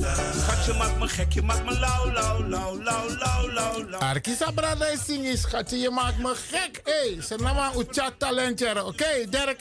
Schat, 0.00 0.64
je 0.64 0.72
maakt 0.78 0.98
me 0.98 1.08
gek, 1.08 1.32
je 1.32 1.42
maakt 1.42 1.64
me 1.64 1.78
lauw, 1.78 2.12
lauw, 2.12 2.48
lauw, 2.48 2.82
lauw, 2.82 3.08
lauw, 3.18 3.52
lauw, 3.52 3.88
lauw. 3.88 4.00
Arki 4.00 4.34
Sabrada 4.34 4.86
is 4.86 5.04
zingen, 5.04 5.38
schatje. 5.38 5.78
Je 5.78 5.90
maakt 5.90 6.18
me 6.18 6.34
gek. 6.50 6.80
Hé, 6.84 7.12
hey, 7.12 7.22
ze 7.22 7.36
namen 7.36 7.78
een 7.78 7.86
chat 7.90 8.12
talentje. 8.18 8.84
Oké, 8.84 9.28
Dirk. 9.30 9.60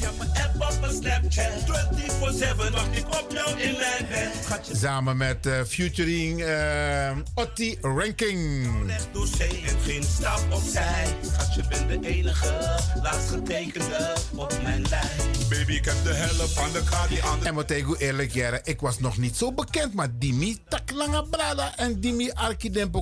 Ja, 0.00 0.10
maar 0.18 0.26
app 0.26 0.72
op 0.72 0.80
mijn 0.80 0.92
Snapchat. 0.92 1.44
24-7 2.68 2.72
wacht 2.72 2.96
ik 2.96 3.06
op 3.06 3.26
jou 3.32 3.60
in 3.60 3.72
mijn 3.72 4.06
bed. 4.08 4.30
Schatje, 4.44 4.76
Samen 4.76 5.16
met 5.16 5.46
eh, 5.46 5.60
featuring 5.66 6.42
eh 6.42 7.10
Otti 7.34 7.78
Ranking. 7.80 8.68
recht 8.86 9.08
door 9.12 9.26
zee 9.26 9.62
en 9.66 9.80
geen 9.84 10.02
stap 10.02 10.40
opzij. 10.50 11.06
Schatje, 11.32 11.62
bent 11.68 12.02
de 12.02 12.08
enige, 12.08 12.80
laatst 13.02 13.28
getekende 13.28 14.12
op 14.34 14.62
mijn 14.62 14.84
lijn. 14.90 15.32
Baby, 15.48 15.72
ik 15.72 15.84
heb 15.84 15.94
de 16.04 16.12
helft 16.12 16.52
van 16.52 16.72
de 16.72 16.82
kaart 16.90 17.08
die 17.08 17.22
aan 17.22 17.40
de... 17.40 17.46
En 17.46 17.76
ik 17.76 18.00
eerlijk 18.00 18.32
jaren, 18.32 18.60
ik 18.74 18.80
was 18.80 18.98
nog 18.98 19.18
niet 19.18 19.36
zo 19.36 19.52
bekend, 19.52 19.94
maar 19.94 20.18
Dimi 20.18 20.58
tak 20.68 20.90
langa 20.90 21.22
brada 21.22 21.76
en 21.76 22.00
Dimi 22.00 22.30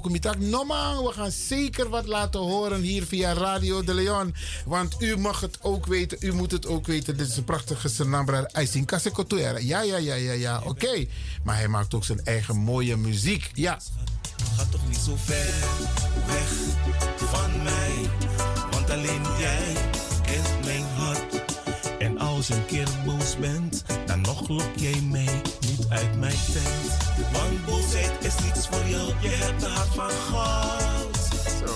kumitak. 0.02 0.38
Normaal, 0.38 1.04
we 1.04 1.12
gaan 1.12 1.30
zeker 1.30 1.88
wat 1.88 2.06
laten 2.06 2.40
horen 2.40 2.80
hier 2.80 3.06
via 3.06 3.32
Radio 3.32 3.84
de 3.84 3.94
Leon. 3.94 4.34
Want 4.64 4.96
u 4.98 5.16
mag 5.16 5.40
het 5.40 5.58
ook 5.62 5.86
weten, 5.86 6.18
u 6.20 6.32
moet 6.32 6.50
het 6.50 6.66
ook 6.66 6.86
weten. 6.86 7.16
Dit 7.16 7.28
is 7.28 7.36
een 7.36 7.44
prachtige 7.44 7.88
Senambra 7.88 8.48
Aisin 8.52 8.84
Kasekotuera. 8.84 9.58
Ja, 9.58 9.82
ja, 9.82 9.96
ja, 9.96 10.14
ja, 10.14 10.32
ja, 10.32 10.62
oké. 10.64 11.06
Maar 11.42 11.56
hij 11.56 11.68
maakt 11.68 11.94
ook 11.94 12.04
zijn 12.04 12.24
eigen 12.24 12.56
mooie 12.56 12.96
muziek. 12.96 13.50
Ja. 13.54 13.78
Ga 14.56 14.64
toch 14.70 14.88
niet 14.88 15.00
zo 15.04 15.16
ver 15.16 15.54
weg 16.26 16.50
van 17.16 17.62
mij. 17.62 18.10
Want 18.70 18.90
alleen 18.90 19.22
jij 19.38 19.76
kent 20.22 20.64
mijn 20.64 20.84
hart. 20.84 21.42
En 21.98 22.18
als 22.18 22.46
je 22.46 22.54
een 22.54 22.66
keer 22.66 22.88
boos 23.04 23.38
bent, 23.38 23.84
dan 24.06 24.20
nog 24.20 24.48
lok 24.48 24.72
jij 24.76 25.00
niet 25.00 25.61
uit 25.92 26.18
mijn 26.18 26.38
tent. 26.52 26.96
Want 27.32 27.66
boosheid 27.66 28.12
is 28.20 28.34
niets 28.44 28.68
voor 28.68 28.86
jou, 28.86 29.06
je 29.20 29.28
hebt 29.28 29.62
een 29.62 29.70
hart 29.70 29.94
van 29.94 30.10
goud. 30.10 31.16
Zo. 31.60 31.74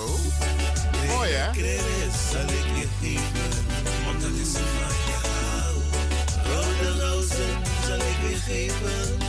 Mooi 1.14 1.30
hè? 1.32 1.52
Chris, 1.52 2.16
zal 2.30 2.48
ik 2.58 2.66
je 2.78 2.86
geven, 3.00 3.64
want 4.04 4.20
dat 4.20 4.30
is 4.30 4.52
van 4.52 4.96
jou. 5.12 5.74
Rode 6.50 7.04
rozen 7.04 7.54
zal 7.86 7.96
ik 7.96 8.18
je 8.28 8.36
geven, 8.36 9.25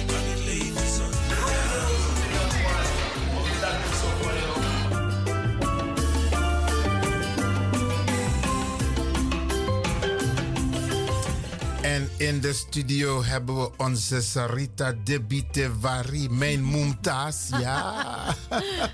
En 11.98 12.10
in 12.18 12.40
de 12.42 12.54
studio 12.54 13.24
hebben 13.24 13.56
we 13.62 13.70
onze 13.78 14.22
Sarita 14.22 14.94
Debitewari, 15.04 16.30
mijn 16.30 16.70
Mumtaz. 16.70 17.50
Ja. 17.50 18.36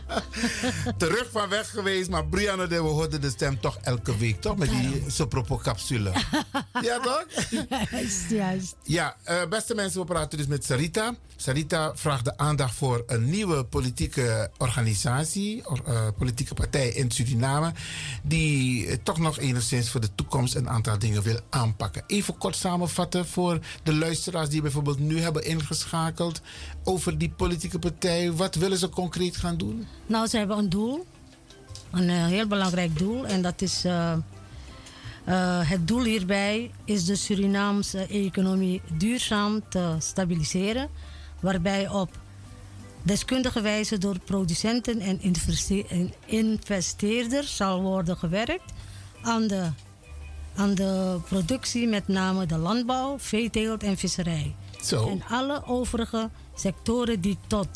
Terug 0.98 1.32
van 1.32 1.50
weg 1.50 1.70
geweest, 1.70 2.10
maar 2.10 2.26
Brianna, 2.26 2.68
we 2.68 2.76
hoorden 2.76 3.22
de 3.22 3.30
stem 3.30 3.60
toch 3.60 3.78
elke 3.82 4.18
week, 4.18 4.42
toch? 4.42 4.58
Met 4.58 4.70
die 4.70 5.04
sopropo-capsule. 5.08 6.12
ja, 6.82 7.00
toch? 7.00 7.26
Juist, 7.92 8.30
juist. 8.30 8.76
Ja, 8.84 9.16
eh, 9.24 9.46
beste 9.50 9.76
mensen, 9.76 10.00
we 10.00 10.06
praten 10.06 10.38
dus 10.38 10.48
met 10.48 10.66
Sarita. 10.66 11.16
Sarita 11.36 11.92
vraagt 11.96 12.26
de 12.26 12.38
aandacht 12.38 12.76
voor 12.76 13.04
een 13.08 13.30
nieuwe 13.30 13.64
politieke 13.64 14.52
organisatie, 14.58 15.70
or- 15.70 15.82
eh, 15.86 16.08
politieke 16.18 16.54
partij 16.54 16.90
in 16.90 17.12
Suriname, 17.12 17.72
die 18.24 19.02
toch 19.04 19.18
nog 19.20 19.40
enigszins 19.40 19.90
voor 19.90 20.02
de 20.02 20.16
toekomst 20.16 20.56
een 20.56 20.70
aantal 20.70 21.00
dingen 21.00 21.22
wil 21.22 21.40
aanpakken. 21.50 22.04
Even 22.08 22.38
kort 22.38 22.56
samenvatten 22.56 23.26
voor 23.28 23.60
de 23.84 23.94
luisteraars 23.96 24.50
die 24.50 24.62
bijvoorbeeld 24.62 25.00
nu 25.00 25.20
hebben 25.20 25.46
ingeschakeld 25.46 26.42
over 26.84 27.18
die 27.18 27.30
politieke 27.30 27.80
partij. 27.80 28.32
Wat 28.32 28.56
willen 28.56 28.78
ze 28.78 28.90
concreet 28.90 29.38
gaan 29.38 29.58
doen? 29.58 29.88
Nou, 30.06 30.28
ze 30.28 30.38
hebben 30.38 30.58
een 30.58 30.70
doel. 30.70 31.06
Een 31.92 32.10
eh, 32.10 32.26
heel 32.26 32.48
belangrijk 32.48 32.98
doel. 32.98 33.26
En 33.28 33.42
dat 33.42 33.62
is. 33.62 33.86
eh, 33.86 34.14
het 35.70 35.88
doel 35.88 36.04
hierbij 36.04 36.72
is 36.86 37.06
de 37.06 37.16
Surinaamse 37.16 38.06
economie 38.06 38.82
duurzaam 38.98 39.62
te 39.70 39.96
stabiliseren. 40.00 40.90
Waarbij 41.44 41.90
op 41.90 42.10
deskundige 43.02 43.62
wijze 43.62 43.98
door 43.98 44.20
producenten 44.20 45.00
en 45.00 45.22
investe- 45.22 45.86
en 45.90 46.14
investeerders 46.26 47.56
zal 47.56 47.82
worden 47.82 48.18
gewerkt 48.18 48.72
aan 49.22 49.48
de, 49.48 49.70
aan 50.56 50.76
de 50.76 51.18
productie, 51.28 51.88
met 51.88 52.08
name 52.08 52.46
de 52.46 52.58
landbouw, 52.58 53.20
veeteelt 53.20 53.84
en 53.84 53.98
visserij. 53.98 54.56
Zo. 54.84 55.10
En 55.10 55.24
alle 55.30 55.66
overige 55.66 56.30
sectoren 56.56 57.22
die 57.22 57.38
tot 57.48 57.68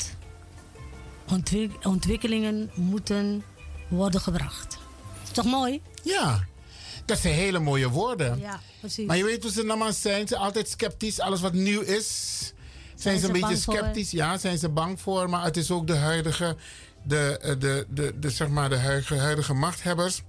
ontwik- 1.32 1.86
ontwikkelingen 1.86 2.70
moeten 2.74 3.42
worden 3.88 4.20
gebracht. 4.20 4.78
Is 5.24 5.30
toch 5.30 5.44
mooi? 5.44 5.82
Ja, 6.02 6.44
dat 7.04 7.18
zijn 7.18 7.34
hele 7.34 7.58
mooie 7.58 7.88
woorden. 7.88 8.38
Ja, 8.38 8.60
precies. 8.80 9.06
Maar 9.06 9.16
je 9.16 9.24
weet 9.24 9.42
hoe 9.42 9.52
ze 9.52 9.62
normaal 9.62 9.92
zijn. 9.92 10.20
Ze 10.20 10.26
zijn 10.26 10.40
altijd 10.40 10.68
sceptisch. 10.68 11.20
Alles 11.20 11.40
wat 11.40 11.52
nieuw 11.52 11.80
is, 11.80 12.52
zijn, 12.98 13.18
ze 13.18 13.26
een 13.26 13.32
beetje 13.32 13.56
voor? 13.56 13.74
sceptisch. 13.74 14.10
Ja, 14.10 14.38
zijn 14.38 14.58
ze 14.58 14.68
bang 14.68 15.00
voor. 15.00 15.30
Maar 15.30 15.44
het 15.44 15.56
is 15.56 15.70
ook 15.70 15.86
de 15.86 15.96
huidige, 15.96 16.56
de, 17.02 17.38
eh, 17.42 17.50
de, 17.58 17.86
de, 17.90 18.14
de, 18.20 18.30
zeg 18.30 18.48
maar 18.48 18.68
de 18.68 18.76
huidige, 18.76 19.16
huidige 19.16 19.54
machthebbers. 19.54 20.22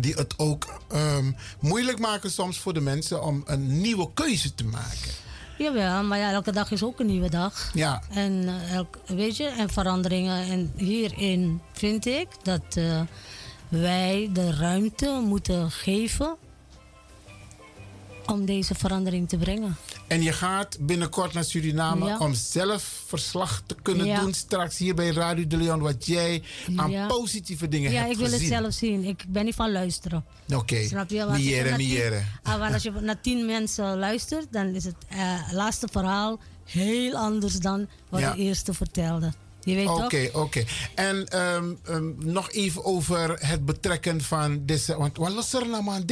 Die 0.00 0.14
het 0.14 0.38
ook 0.38 0.80
ehm, 0.90 1.32
moeilijk 1.60 1.98
maken 1.98 2.30
soms 2.30 2.58
voor 2.58 2.74
de 2.74 2.80
mensen 2.80 3.22
om 3.22 3.42
een 3.46 3.80
nieuwe 3.80 4.10
keuze 4.14 4.54
te 4.54 4.64
maken. 4.64 5.12
Jawel, 5.58 6.02
maar 6.02 6.18
ja, 6.18 6.30
elke 6.30 6.52
dag 6.52 6.70
is 6.70 6.82
ook 6.82 7.00
een 7.00 7.06
nieuwe 7.06 7.30
dag. 7.30 7.70
Ja. 7.74 8.02
En, 8.10 8.48
eh, 8.48 8.74
elk, 8.74 8.98
weet 9.06 9.36
je, 9.36 9.44
en 9.44 9.70
veranderingen. 9.70 10.50
En 10.50 10.72
hierin 10.76 11.60
vind 11.72 12.06
ik 12.06 12.28
dat 12.42 12.62
eh, 12.74 13.00
wij 13.68 14.30
de 14.32 14.52
ruimte 14.52 15.20
moeten 15.24 15.70
geven 15.70 16.36
om 18.26 18.44
deze 18.44 18.74
verandering 18.74 19.28
te 19.28 19.36
brengen. 19.36 19.76
En 20.06 20.22
je 20.22 20.32
gaat 20.32 20.76
binnenkort 20.80 21.32
naar 21.32 21.44
Suriname 21.44 22.06
Ja. 22.06 22.18
om 22.18 22.34
zelf 22.34 23.02
verslag 23.06 23.62
te 23.66 23.76
kunnen 23.82 24.06
Ja. 24.06 24.20
doen. 24.20 24.34
Straks 24.34 24.78
hier 24.78 24.94
bij 24.94 25.08
Radio 25.10 25.46
de 25.46 25.56
Leon. 25.56 25.80
Wat 25.80 26.06
jij 26.06 26.42
aan 26.76 26.90
Ja. 26.90 27.06
positieve 27.06 27.68
dingen 27.68 27.90
ja, 27.92 27.98
hebt 27.98 28.10
ik 28.12 28.16
wil 28.18 28.26
gezien. 28.28 28.40
het 28.52 28.62
zelf 28.62 28.72
zien. 28.74 29.04
Ik 29.04 29.24
ben 29.28 29.44
niet 29.44 29.54
van 29.54 29.72
luisteren. 29.72 30.24
Oké. 30.54 30.84
Snap 30.86 31.10
je? 31.10 31.18
Want 31.18 31.30
als 31.30 31.38
je 31.38 31.44
Miere, 31.44 31.68
tien- 31.76 31.76
miere. 31.88 32.22
Als 32.72 32.82
je 32.82 32.90
naar 32.90 33.20
tien 33.20 33.46
mensen 33.46 33.98
luistert, 33.98 34.46
dan 34.50 34.66
is 34.66 34.84
het 34.84 34.94
eh, 35.08 35.52
laatste 35.52 35.88
verhaal 35.92 36.38
heel 36.64 37.16
anders 37.16 37.54
dan 37.58 37.86
wat 38.08 38.20
Ja. 38.20 38.32
de 38.32 38.38
eerste 38.38 38.74
vertelde. 38.74 39.32
Je 39.64 39.74
weet 39.74 39.88
Oké, 39.88 40.30
oké. 40.32 40.64
En 40.94 41.28
ehm, 41.28 41.74
ehm, 41.84 42.12
nog 42.16 42.50
even 42.50 42.84
over 42.84 43.46
het 43.46 43.64
betrekken 43.64 44.20
van 44.20 44.66
deze. 44.66 44.96
Want 44.96 45.16
wat 45.16 45.32
los 45.32 45.52
er 45.52 45.68
nou 45.68 46.02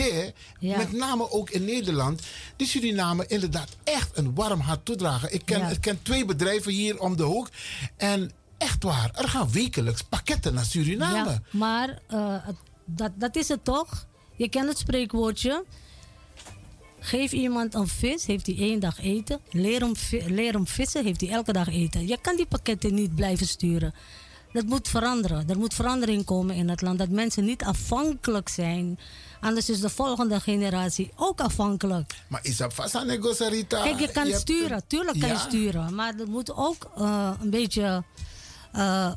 Ja. 0.59 0.77
met 0.77 0.93
name 0.93 1.31
ook 1.31 1.51
in 1.51 1.65
Nederland, 1.65 2.23
die 2.57 2.67
Suriname 2.67 3.27
inderdaad 3.27 3.69
echt 3.85 4.17
een 4.17 4.35
warm 4.35 4.61
hart 4.61 4.85
toedragen. 4.85 5.35
Ik 5.35 5.43
ken, 5.45 5.59
Ja. 5.59 5.69
ik 5.69 5.81
ken 5.81 6.03
twee 6.03 6.25
bedrijven 6.25 6.73
hier 6.73 7.01
om 7.01 7.17
de 7.17 7.23
hoek. 7.23 7.49
En 7.97 8.31
echt 8.59 8.83
waar, 8.83 9.11
er 9.15 9.29
gaan 9.29 9.51
wekelijks 9.51 10.03
pakketten 10.03 10.55
naar 10.55 10.65
Suriname. 10.65 11.31
Ja, 11.31 11.43
maar 11.51 11.99
eh, 12.09 12.35
dat, 12.85 13.11
dat 13.15 13.37
is 13.37 13.49
het 13.49 13.65
toch? 13.65 14.07
Je 14.37 14.49
kent 14.49 14.69
het 14.69 14.79
spreekwoordje. 14.79 15.65
Geef 17.05 17.33
iemand 17.33 17.75
een 17.75 17.89
vis, 17.89 18.27
heeft 18.27 18.47
hij 18.47 18.57
één 18.59 18.81
dag 18.81 19.01
eten. 19.01 19.41
Leer 19.51 19.81
hem, 19.81 19.93
leer 20.27 20.53
hem 20.53 20.67
vissen, 20.67 21.05
heeft 21.05 21.21
hij 21.21 21.31
elke 21.31 21.53
dag 21.53 21.69
eten. 21.69 22.07
Je 22.07 22.19
kan 22.21 22.37
die 22.37 22.47
pakketten 22.47 22.95
niet 22.95 23.15
blijven 23.15 23.47
sturen. 23.47 23.95
Dat 24.53 24.65
moet 24.65 24.89
veranderen. 24.89 25.49
Er 25.49 25.59
moet 25.59 25.75
verandering 25.75 26.25
komen 26.25 26.55
in 26.55 26.69
het 26.69 26.81
land. 26.81 26.99
Dat 26.99 27.09
mensen 27.09 27.45
niet 27.45 27.65
afhankelijk 27.65 28.49
zijn. 28.49 28.99
Anders 29.41 29.71
is 29.71 29.81
de 29.81 29.89
volgende 29.89 30.41
generatie 30.41 31.11
ook 31.17 31.41
afhankelijk. 31.41 32.15
Maar 32.29 32.41
is 32.45 32.57
dat 32.57 32.75
vast 32.75 32.95
aan 32.95 33.35
Sarita? 33.35 33.83
Kijk, 33.83 33.99
je 33.99 34.13
kan 34.13 34.27
hebt- 34.27 34.41
sturen. 34.41 34.83
Tuurlijk 34.87 35.21
kan 35.21 35.29
je 35.29 35.37
sturen. 35.39 35.95
Maar 35.95 36.15
er 36.19 36.29
moet 36.29 36.55
ook 36.55 36.91
eh, 36.97 37.31
een 37.41 37.51
beetje 37.51 38.05
eh, 38.73 39.13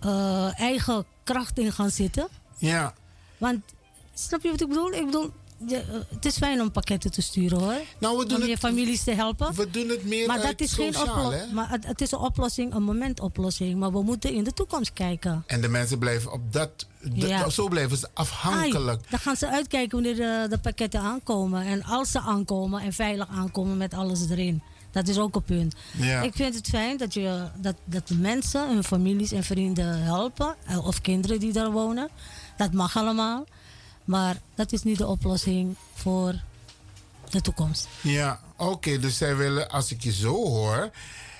eh, 0.00 0.60
eigen 0.60 1.04
kracht 1.24 1.58
in 1.58 1.72
gaan 1.72 1.90
zitten. 1.90 2.28
Ja. 2.58 2.94
Want, 3.38 3.60
snap 4.14 4.42
je 4.42 4.50
wat 4.50 4.60
ik 4.60 4.68
bedoel? 4.68 4.92
Ik 4.92 5.04
bedoel, 5.04 5.30
je, 5.70 5.82
het 6.14 6.24
is 6.24 6.36
fijn 6.36 6.60
om 6.60 6.70
pakketten 6.72 7.10
te 7.10 7.22
sturen 7.22 7.58
hoor. 7.58 7.74
Nou, 7.98 8.18
we 8.18 8.26
doen 8.26 8.36
om 8.40 8.44
je 8.44 8.50
het- 8.50 8.58
families 8.58 9.04
te 9.04 9.10
helpen. 9.12 9.54
We 9.54 9.70
doen 9.70 9.88
het 9.88 10.04
meer 10.04 10.26
maar 10.26 10.42
dat 10.42 10.60
is 10.60 10.72
geen 10.72 10.94
hè? 10.94 11.00
oplossing. 11.02 11.52
Maar 11.52 11.70
het, 11.70 11.86
het 11.86 12.00
is 12.00 12.10
een 12.12 12.18
oplossing, 12.18 12.74
een 12.74 12.82
momentoplossing. 12.82 13.78
Maar 13.78 13.92
we 13.92 14.02
moeten 14.02 14.32
in 14.32 14.44
de 14.44 14.52
toekomst 14.52 14.92
kijken. 14.92 15.44
En 15.46 15.60
de 15.60 15.68
mensen 15.68 15.98
blijven 15.98 16.32
op 16.32 16.52
dat... 16.52 16.86
de- 17.00 17.26
Ja. 17.26 17.48
Zo 17.50 17.68
blijven 17.68 17.96
ze 17.96 18.08
afhankelijk. 18.14 18.98
Ai, 19.00 19.10
dan 19.10 19.18
gaan 19.18 19.36
ze 19.36 19.48
uitkijken 19.50 20.02
wanneer 20.02 20.16
de, 20.16 20.46
de 20.50 20.58
pakketten 20.58 21.00
aankomen. 21.00 21.62
En 21.66 21.82
als 21.84 22.10
ze 22.10 22.20
aankomen 22.20 22.80
en 22.82 22.92
veilig 22.92 23.28
aankomen 23.28 23.76
met 23.76 23.94
alles 23.94 24.30
erin. 24.30 24.62
Dat 24.90 25.08
is 25.08 25.18
ook 25.18 25.34
een 25.34 25.42
punt. 25.42 25.74
Ja. 25.96 26.22
Ik 26.22 26.32
vind 26.34 26.54
het 26.54 26.68
fijn 26.68 26.96
dat, 26.96 27.14
je, 27.14 27.48
dat, 27.60 27.74
dat 27.84 28.08
de 28.08 28.14
mensen, 28.14 28.68
hun 28.68 28.84
families 28.84 29.32
en 29.32 29.42
vrienden 29.44 30.02
helpen. 30.02 30.54
eh, 30.66 30.86
Of 30.86 31.00
kinderen 31.00 31.40
die 31.40 31.52
daar 31.52 31.70
wonen. 31.70 32.08
Dat 32.56 32.72
mag 32.72 32.96
allemaal. 32.96 33.44
Maar 34.04 34.36
dat 34.54 34.72
is 34.72 34.82
niet 34.82 34.98
de 34.98 35.06
oplossing 35.06 35.76
voor 35.94 36.34
de 37.30 37.40
toekomst. 37.40 37.88
Ja, 38.00 38.40
oké. 38.56 38.98
dus 38.98 39.16
zij 39.16 39.36
willen, 39.36 39.68
als 39.70 39.90
ik 39.90 40.02
je 40.02 40.12
zo 40.12 40.34
hoor, 40.34 40.90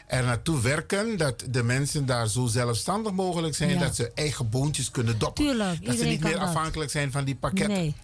er 0.07 0.25
naartoe 0.25 0.61
werken 0.61 1.19
dat 1.19 1.45
de 1.51 1.63
mensen 1.63 2.07
daar 2.07 2.29
zo 2.29 2.47
zelfstandig 2.47 3.13
mogelijk 3.13 3.55
zijn 3.55 3.71
Ja. 3.71 3.79
dat 3.79 3.97
ze 3.97 4.11
eigen 4.15 4.49
boontjes 4.49 4.91
kunnen 4.91 5.19
doppen. 5.19 5.45
Tuurlijk, 5.45 5.87
dat 5.87 5.97
ze 5.97 6.05
niet 6.05 6.21
meer 6.21 6.33
dat. 6.33 6.41
afhankelijk 6.43 6.91
zijn 6.91 7.13
van 7.13 7.25
die 7.25 7.35
pakketten. 7.37 7.77
Nee. 7.77 7.95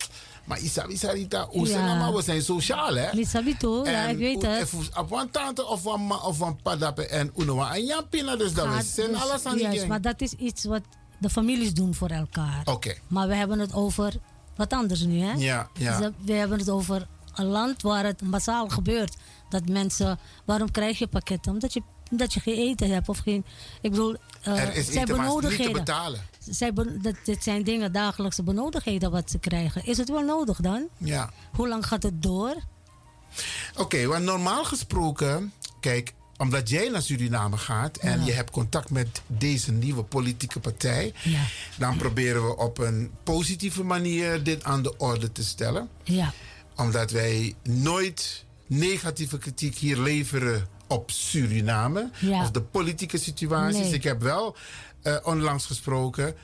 Maar 0.45 0.61
Isabi 0.61 0.97
Sarita, 0.97 1.47
hoe 1.51 1.67
Ja. 1.69 2.13
we 2.13 2.23
zijn 2.23 2.43
sociaal, 2.43 2.95
hè? 2.95 3.09
Lisabi 3.13 3.57
toch? 3.57 3.87
Ja, 3.87 4.05
ik 4.07 4.17
weet 4.19 4.43
het. 4.43 4.63
Of 4.75 4.99
op 4.99 5.13
een 5.13 5.31
tante 5.31 5.67
of 5.67 5.85
een 5.85 6.07
ma 6.07 6.17
of 6.17 6.41
een 6.41 6.57
padape 6.63 7.07
en 7.07 7.33
unoa 7.37 7.75
en 7.75 7.85
jampina, 7.85 8.37
dus 8.37 8.53
dat 8.55 8.67
we 8.67 8.73
Gaat 8.73 8.85
zijn 8.85 9.11
dus- 9.13 9.21
alles 9.21 9.45
aan 9.45 9.55
die 9.57 9.63
juist, 9.63 9.87
maar 9.87 10.01
dat 10.01 10.21
is 10.21 10.33
iets 10.33 10.65
wat 10.65 10.83
de 11.19 11.31
families 11.31 11.75
doen 11.75 11.95
voor 11.95 12.09
elkaar. 12.09 12.63
Oké. 12.65 12.95
Maar 13.09 13.29
we 13.29 13.35
hebben 13.35 13.59
het 13.59 13.73
over 13.75 14.15
wat 14.61 14.73
anders 14.73 15.01
nu, 15.01 15.21
hè? 15.21 15.33
Ja, 15.33 15.69
ja. 15.75 15.99
Dus 15.99 16.11
we 16.25 16.33
hebben 16.33 16.59
het 16.59 16.71
over 16.71 17.07
een 17.35 17.47
land 17.47 17.83
waar 17.83 18.05
het 18.05 18.23
massaal 18.23 18.69
gebeurt. 18.69 19.17
Dat 19.49 19.69
mensen, 19.69 20.19
waarom 20.45 20.71
krijg 20.71 20.99
je 20.99 21.07
pakketten? 21.07 21.53
Omdat 21.53 21.73
je, 21.73 21.83
omdat 22.11 22.35
je 22.35 22.41
geen 22.41 22.57
eten 22.57 22.91
hebt 22.91 23.09
of 23.09 23.19
geen. 23.19 23.45
Ik 23.81 23.91
bedoel, 23.91 24.17
eh, 24.43 24.63
er 24.63 24.75
is 24.75 24.87
zijn 24.87 25.09
eten, 25.09 25.49
niet 25.49 25.63
te 25.63 25.71
betalen. 25.71 26.21
Zij, 26.39 26.73
dat, 27.03 27.15
dit 27.25 27.43
zijn 27.43 27.63
dingen, 27.65 27.93
dagelijkse 27.93 28.43
benodigdheden 28.43 29.11
wat 29.11 29.31
ze 29.31 29.39
krijgen. 29.39 29.85
Is 29.85 29.97
het 29.97 30.09
wel 30.09 30.23
nodig 30.23 30.61
dan? 30.61 30.89
Ja. 30.99 31.31
Hoe 31.53 31.69
lang 31.69 31.87
gaat 31.87 32.03
het 32.03 32.23
door? 32.23 32.55
Oké, 33.77 34.07
want 34.07 34.25
normaal 34.25 34.65
gesproken, 34.65 35.53
kijk, 35.81 36.13
omdat 36.41 36.69
jij 36.69 36.89
naar 36.89 37.03
Suriname 37.03 37.57
gaat 37.57 37.97
en 37.97 38.19
Ja. 38.21 38.27
je 38.27 38.33
hebt 38.33 38.51
contact 38.51 38.91
met 38.91 39.23
deze 39.27 39.73
nieuwe 39.73 40.03
politieke 40.03 40.61
partij, 40.61 41.13
Ja. 41.23 41.43
dan 41.79 41.97
proberen 41.97 42.47
we 42.47 42.57
op 42.57 42.79
een 42.79 43.11
positieve 43.25 43.83
manier 43.83 44.43
dit 44.43 44.65
aan 44.65 44.83
de 44.83 44.97
orde 44.97 45.33
te 45.33 45.45
stellen. 45.45 45.89
Ja. 46.05 46.33
Omdat 46.77 47.11
wij 47.11 47.55
nooit 47.63 48.45
negatieve 48.67 49.39
kritiek 49.39 49.77
hier 49.77 49.99
leveren 49.99 50.67
op 50.87 51.11
Suriname 51.11 52.11
of 52.33 52.51
de 52.51 52.61
politieke 52.63 53.19
situaties. 53.19 53.81
Nee. 53.81 53.93
Ik 53.95 54.03
heb 54.03 54.23
wel 54.23 54.57
eh, 55.03 55.17
onlangs 55.23 55.67
gesproken 55.67 56.35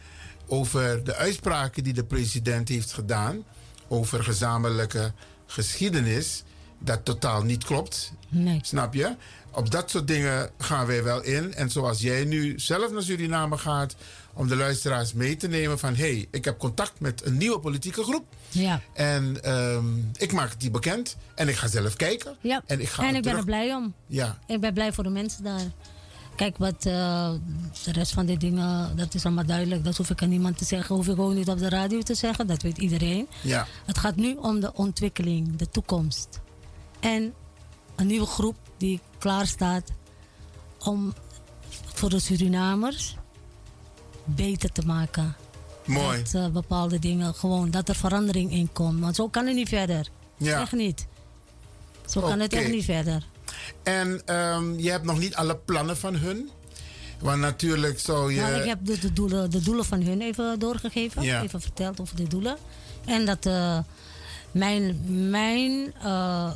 over 0.47 1.05
de 1.05 1.15
uitspraken 1.15 1.85
die 1.85 1.93
de 1.93 2.05
president 2.05 2.69
heeft 2.69 2.93
gedaan 2.93 3.45
over 3.89 4.25
gezamenlijke 4.25 5.13
geschiedenis. 5.47 6.43
Dat 6.79 7.05
totaal 7.05 7.43
niet 7.43 7.65
klopt. 7.65 8.13
Nee. 8.29 8.59
Snap 8.63 8.95
je? 8.95 9.15
Op 9.51 9.71
dat 9.71 9.91
soort 9.91 10.07
dingen 10.07 10.51
gaan 10.59 10.87
wij 10.87 11.03
wel 11.03 11.23
in. 11.23 11.55
En 11.55 11.71
zoals 11.71 12.01
jij 12.01 12.25
nu 12.25 12.59
zelf 12.61 12.93
naar 12.93 13.03
Suriname 13.03 13.59
gaat 13.59 13.97
om 14.33 14.49
de 14.49 14.57
luisteraars 14.57 15.13
mee 15.13 15.37
te 15.37 15.49
nemen 15.49 15.79
van 15.79 15.95
hé, 15.95 16.11
hey, 16.13 16.29
ik 16.31 16.45
heb 16.45 16.59
contact 16.59 17.01
met 17.01 17.25
een 17.25 17.37
nieuwe 17.37 17.59
politieke 17.59 18.03
groep. 18.03 18.25
Ja. 18.49 18.81
En 18.93 19.43
ehm, 19.43 19.85
ik 20.17 20.33
maak 20.33 20.61
die 20.61 20.71
bekend. 20.71 21.17
En 21.35 21.49
ik 21.49 21.57
ga 21.57 21.69
zelf 21.69 21.97
kijken. 21.97 22.37
Ja. 22.41 22.63
En 22.67 22.81
ik 22.81 22.89
ga 22.89 23.03
en 23.03 23.07
ik 23.09 23.13
ben 23.15 23.23
terug- 23.23 23.39
er 23.39 23.45
blij 23.45 23.75
om. 23.75 23.95
Ja. 24.07 24.39
Ik 24.47 24.61
ben 24.61 24.75
blij 24.75 24.93
voor 24.93 25.05
de 25.05 25.11
mensen 25.11 25.45
daar. 25.45 25.61
Kijk, 26.37 26.57
wat 26.59 26.87
eh, 26.87 27.31
de 27.85 27.93
rest 27.93 28.13
van 28.13 28.27
die 28.27 28.37
dingen, 28.39 28.97
dat 28.97 29.15
is 29.15 29.25
allemaal 29.25 29.47
duidelijk. 29.47 29.85
Dat 29.85 29.97
hoef 29.97 30.11
ik 30.11 30.23
aan 30.23 30.29
niemand 30.29 30.59
te 30.59 30.65
zeggen. 30.65 30.95
Hoef 30.95 31.09
ik 31.09 31.19
ook 31.19 31.33
niet 31.35 31.49
op 31.49 31.59
de 31.59 31.69
radio 31.69 32.01
te 32.03 32.15
zeggen. 32.15 32.47
Dat 32.47 32.63
weet 32.63 32.79
iedereen. 32.79 33.29
Ja. 33.43 33.67
Het 33.87 33.99
gaat 33.99 34.17
nu 34.17 34.35
om 34.35 34.61
de 34.61 34.75
ontwikkeling, 34.75 35.57
de 35.57 35.69
toekomst. 35.71 36.41
En 37.01 37.35
een 37.97 38.07
nieuwe 38.07 38.27
groep 38.27 38.57
die 38.77 39.01
klaar 39.19 39.47
staat 39.47 39.93
om 40.79 41.15
voor 41.85 42.11
de 42.11 42.19
Surinamers 42.19 43.17
beter 44.25 44.73
te 44.73 44.83
maken. 44.87 45.37
Mooi. 45.85 46.23
Dat 46.23 46.35
eh, 46.35 46.49
bepaalde 46.49 46.99
dingen 46.99 47.35
gewoon, 47.35 47.71
dat 47.71 47.89
er 47.89 47.95
verandering 47.95 48.53
in 48.53 48.73
komt. 48.73 49.01
Want 49.01 49.17
zo 49.17 49.29
kan 49.29 49.47
het 49.47 49.55
niet 49.55 49.69
verder. 49.69 50.09
Ja. 50.37 50.61
Echt 50.61 50.73
niet. 50.73 51.07
Zo 52.07 52.21
kan 52.21 52.41
het 52.41 52.53
echt 52.53 52.71
niet 52.71 52.85
verder. 52.85 53.27
En 53.83 54.23
ehm, 54.25 54.79
je 54.79 54.91
hebt 54.91 55.05
nog 55.05 55.19
niet 55.19 55.35
alle 55.35 55.57
plannen 55.57 55.97
van 55.97 56.15
hun. 56.15 56.51
Want 57.21 57.41
natuurlijk 57.41 58.01
zou 58.01 58.33
je. 58.33 58.41
Nou, 58.41 58.55
ik 58.55 58.65
heb 58.65 58.79
de, 58.83 58.99
de, 58.99 59.13
doelen, 59.13 59.51
de 59.51 59.61
doelen 59.61 59.85
van 59.85 60.03
hun 60.03 60.21
even 60.21 60.59
doorgegeven. 60.59 61.23
Ja. 61.23 61.43
Even 61.43 61.61
verteld 61.61 62.01
over 62.01 62.17
de 62.17 62.29
doelen. 62.29 62.57
En 63.05 63.27
dat 63.27 63.47
eh, 63.47 63.79
mijn, 64.51 65.01
mijn 65.31 65.95
eh, 66.03 66.53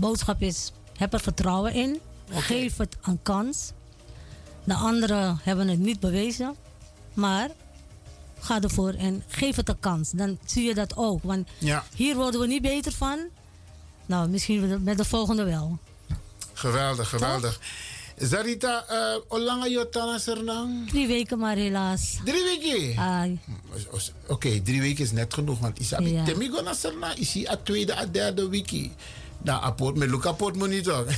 boodschap 0.00 0.42
is: 0.42 0.72
heb 0.96 1.12
er 1.12 1.20
vertrouwen 1.20 1.72
in. 1.72 2.00
Geef 2.30 2.76
het 2.76 2.96
een 3.02 3.18
kans. 3.22 3.72
De 4.64 4.74
anderen 4.74 5.38
hebben 5.42 5.68
het 5.68 5.78
niet 5.78 6.00
bewezen. 6.00 6.54
Maar 7.14 7.50
ga 8.38 8.60
ervoor 8.62 8.92
en 8.92 9.22
geef 9.28 9.56
het 9.56 9.68
een 9.68 9.80
kans. 9.80 10.10
Dan 10.10 10.38
zie 10.44 10.64
je 10.64 10.74
dat 10.74 10.96
ook. 10.96 11.22
Want 11.22 11.48
Ja. 11.58 11.84
hier 11.94 12.16
worden 12.16 12.40
we 12.40 12.46
niet 12.46 12.62
beter 12.62 12.92
van. 12.92 13.18
Nou, 14.06 14.28
misschien 14.28 14.82
met 14.82 14.96
de 14.96 15.04
volgende 15.04 15.44
wel. 15.44 15.78
Geweldig, 16.52 17.08
geweldig. 17.08 17.60
Zarita, 18.16 18.84
uh, 18.90 19.14
hoe 19.28 19.40
lang 19.40 19.62
heb 19.62 19.70
je 19.72 19.88
tana 19.90 20.18
sernang? 20.18 20.88
Drie 20.90 21.06
weken 21.06 21.38
maar 21.38 21.56
helaas. 21.56 22.18
Drie 22.24 22.42
weken? 22.44 22.98
Ai. 23.02 23.38
Oké, 24.28 24.60
drie 24.60 24.80
weken 24.80 25.04
is 25.04 25.12
net 25.12 25.34
genoeg. 25.34 25.58
Want 25.58 25.78
isabi, 25.78 26.12
Ja. 26.12 26.24
temi 26.24 26.48
go 26.50 26.62
na 26.62 26.72
sernang, 26.74 27.14
is 27.14 27.32
hij 27.32 27.48
a 27.50 27.56
tweede, 27.56 27.96
a 27.96 28.06
derde 28.06 28.48
wiki. 28.48 28.92
Nou, 29.42 29.62
apport, 29.62 29.96
met 29.96 30.10
Luca 30.10 30.28
apport 30.28 30.56
moet 30.56 30.68
niet 30.68 30.84
toch? 30.84 31.04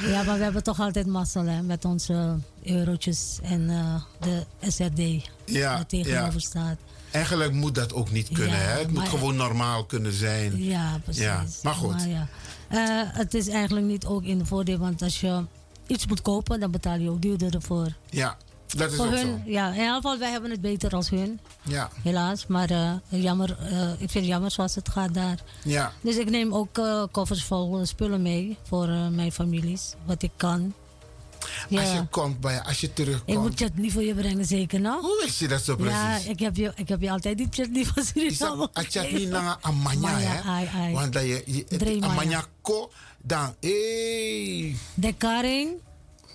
Ja, 0.00 0.22
maar 0.22 0.36
we 0.36 0.42
hebben 0.42 0.62
toch 0.62 0.80
altijd 0.80 1.06
mazzel 1.06 1.44
hè, 1.44 1.62
met 1.62 1.84
onze 1.84 2.38
eurotjes 2.64 3.38
en 3.42 3.70
eh, 3.70 4.02
de 4.20 4.46
SRD 4.70 5.28
Ja, 5.44 5.84
tegenover 5.84 6.32
ja. 6.32 6.38
staat. 6.38 6.76
Eigenlijk 7.10 7.52
moet 7.52 7.74
dat 7.74 7.94
ook 7.94 8.10
niet 8.10 8.28
kunnen, 8.32 8.58
Ja, 8.58 8.64
hè? 8.64 8.78
Het 8.78 8.90
moet 8.92 9.08
gewoon 9.08 9.36
normaal 9.36 9.84
kunnen 9.84 10.12
zijn. 10.12 10.62
Ja, 10.62 10.98
precies. 11.04 11.22
Ja, 11.22 11.44
maar 11.62 11.74
goed. 11.74 12.04
ja. 12.08 12.26
Eh, 12.68 12.78
het 13.12 13.34
is 13.34 13.48
eigenlijk 13.48 13.86
niet 13.86 14.04
ook 14.06 14.22
in 14.22 14.38
de 14.38 14.46
voordeel, 14.46 14.78
want 14.78 15.02
als 15.02 15.20
je 15.20 15.44
iets 15.86 16.06
moet 16.06 16.22
kopen, 16.22 16.60
dan 16.60 16.70
betaal 16.70 16.98
je 16.98 17.10
ook 17.10 17.22
duurder 17.22 17.54
ervoor. 17.54 17.88
Ja, 18.10 18.36
dat 18.76 18.90
is 18.90 18.96
Voor 18.96 19.06
ook 19.06 19.12
hun, 19.12 19.26
zo. 19.44 19.50
ja, 19.50 19.68
in 19.68 19.74
ieder 19.80 19.94
geval, 19.94 20.18
wij 20.18 20.30
hebben 20.30 20.50
het 20.50 20.60
beter 20.60 20.90
als 20.94 21.10
hun, 21.10 21.40
Ja, 21.62 21.90
helaas. 22.02 22.46
Maar 22.46 22.70
eh, 22.70 22.92
jammer, 23.08 23.56
eh, 23.60 23.90
ik 23.90 23.96
vind 23.98 24.12
het 24.14 24.24
jammer 24.24 24.50
zoals 24.50 24.74
het 24.74 24.88
gaat 24.88 25.14
daar. 25.14 25.38
ja. 25.64 25.92
Dus 26.00 26.16
ik 26.16 26.30
neem 26.30 26.54
ook 26.54 26.78
eh, 26.78 27.02
koffers 27.10 27.44
vol 27.44 27.86
spullen 27.86 28.22
mee 28.22 28.56
voor 28.68 28.86
mijn 28.88 29.32
families, 29.32 29.94
wat 30.04 30.22
ik 30.22 30.30
kan. 30.36 30.74
Als 31.70 31.92
je 31.92 32.06
komt 32.10 32.40
bij, 32.40 32.60
als 32.62 32.80
je 32.80 32.86
Ik 32.86 32.94
terugkomt. 32.94 33.38
moet 33.38 33.58
je 33.58 33.64
het 33.64 33.76
niet 33.78 33.92
voor 33.92 34.02
je 34.02 34.14
brengen, 34.14 34.44
zeker 34.44 34.80
nou? 34.80 35.00
Hoe 35.00 35.20
wist 35.24 35.38
je 35.38 35.48
dat 35.48 35.62
zo 35.62 35.76
precies? 35.76 36.24
Ja, 36.24 36.30
ik 36.30 36.38
heb 36.38 36.56
je, 36.56 36.72
ik 36.74 36.88
heb 36.88 37.00
je 37.00 37.10
altijd 37.10 37.36
die 37.38 37.46
chutney 37.50 37.84
van 37.84 38.04
Suriname 38.04 38.68
Als 38.72 38.86
je 38.86 39.26
naar 39.30 39.56
Amanya, 39.60 40.08
hè? 40.18 40.40
ai, 40.40 40.68
ai. 40.74 40.92
Want 40.94 41.12
dat 41.12 41.22
je, 41.22 41.42
je. 41.46 41.96
Amanya 42.00 42.44
ko, 42.60 42.90
dan, 43.22 43.54
hey, 43.60 44.76
De 44.94 45.14
karing, 45.18 45.70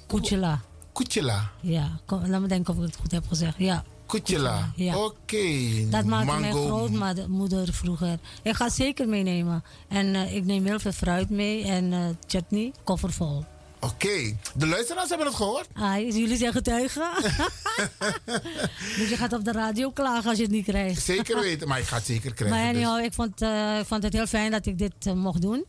kuchela. 0.08 0.62
Kuchela. 0.98 1.52
Ja, 1.62 2.00
kom, 2.06 2.28
laat 2.28 2.42
me 2.42 2.48
denken 2.48 2.74
of 2.74 2.80
ik 2.80 2.86
het 2.86 2.96
goed 2.96 3.12
heb 3.12 3.28
gezegd. 3.28 3.56
Ja. 3.58 3.84
Kuchela. 4.06 4.72
Ja. 4.76 4.98
Oké. 4.98 5.46
Dat 5.90 6.06
maakte 6.06 6.40
mijn 6.40 6.54
grootmoeder 6.54 7.74
vroeger. 7.74 8.20
Ik 8.44 8.56
ga 8.56 8.66
het 8.66 8.74
zeker 8.74 9.08
meenemen. 9.08 9.64
En 9.88 10.16
eh, 10.16 10.36
ik 10.36 10.46
neem 10.46 10.66
heel 10.66 10.80
veel 10.80 10.92
fruit 10.92 11.30
mee 11.30 11.64
en 11.64 11.94
eh, 11.94 12.00
chutney, 12.28 12.72
koffervol. 12.84 13.46
Oké. 13.80 14.38
De 14.56 14.68
luisteraars 14.68 15.10
hebben 15.10 15.28
het 15.28 15.36
gehoord. 15.36 15.68
Ai, 15.74 16.06
jullie 16.06 16.38
zijn 16.38 16.52
getuigen. 16.52 17.10
dus 18.98 19.10
je 19.10 19.16
gaat 19.18 19.34
op 19.34 19.44
de 19.44 19.52
radio 19.52 19.92
klagen 19.92 20.30
als 20.30 20.38
je 20.38 20.44
het 20.44 20.52
niet 20.52 20.66
krijgt. 20.66 21.04
Zeker 21.04 21.40
weten, 21.40 21.68
maar 21.68 21.80
ik 21.80 21.86
ga 21.86 21.96
het 21.96 22.06
zeker 22.06 22.34
krijgen. 22.38 22.58
Maar 22.58 22.74
dus. 22.74 22.84
anyhow, 22.84 23.06
ik, 23.06 23.14
vond, 23.14 23.42
eh, 23.42 23.80
ik 23.80 23.86
vond 23.86 24.04
het 24.04 24.14
heel 24.14 24.28
fijn 24.28 24.52
dat 24.52 24.66
ik 24.66 24.78
dit 24.78 25.16
mocht 25.16 25.42
doen. 25.42 25.66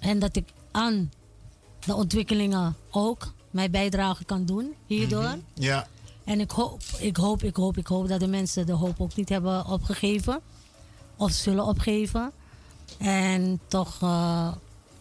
En 0.00 0.18
dat 0.18 0.36
ik 0.36 0.48
aan 0.70 1.10
de 1.86 1.94
ontwikkelingen 1.94 2.76
ook 2.90 3.32
mijn 3.50 3.70
bijdrage 3.70 4.24
kan 4.24 4.44
doen 4.44 4.74
hierdoor. 4.86 5.22
Mhm. 5.22 5.38
Ja. 5.54 5.86
En 6.24 6.40
ik 6.40 6.50
hoop, 6.50 6.80
ik 6.98 7.16
hoop, 7.16 7.42
ik 7.42 7.56
hoop, 7.56 7.76
ik 7.76 7.86
hoop 7.86 8.08
dat 8.08 8.20
de 8.20 8.26
mensen 8.26 8.66
de 8.66 8.72
hoop 8.72 9.00
ook 9.00 9.14
niet 9.16 9.28
hebben 9.28 9.66
opgegeven. 9.66 10.40
Of 11.16 11.30
zullen 11.32 11.64
opgeven. 11.64 12.30
En 12.98 13.60
toch 13.68 13.98
eh, 14.02 14.52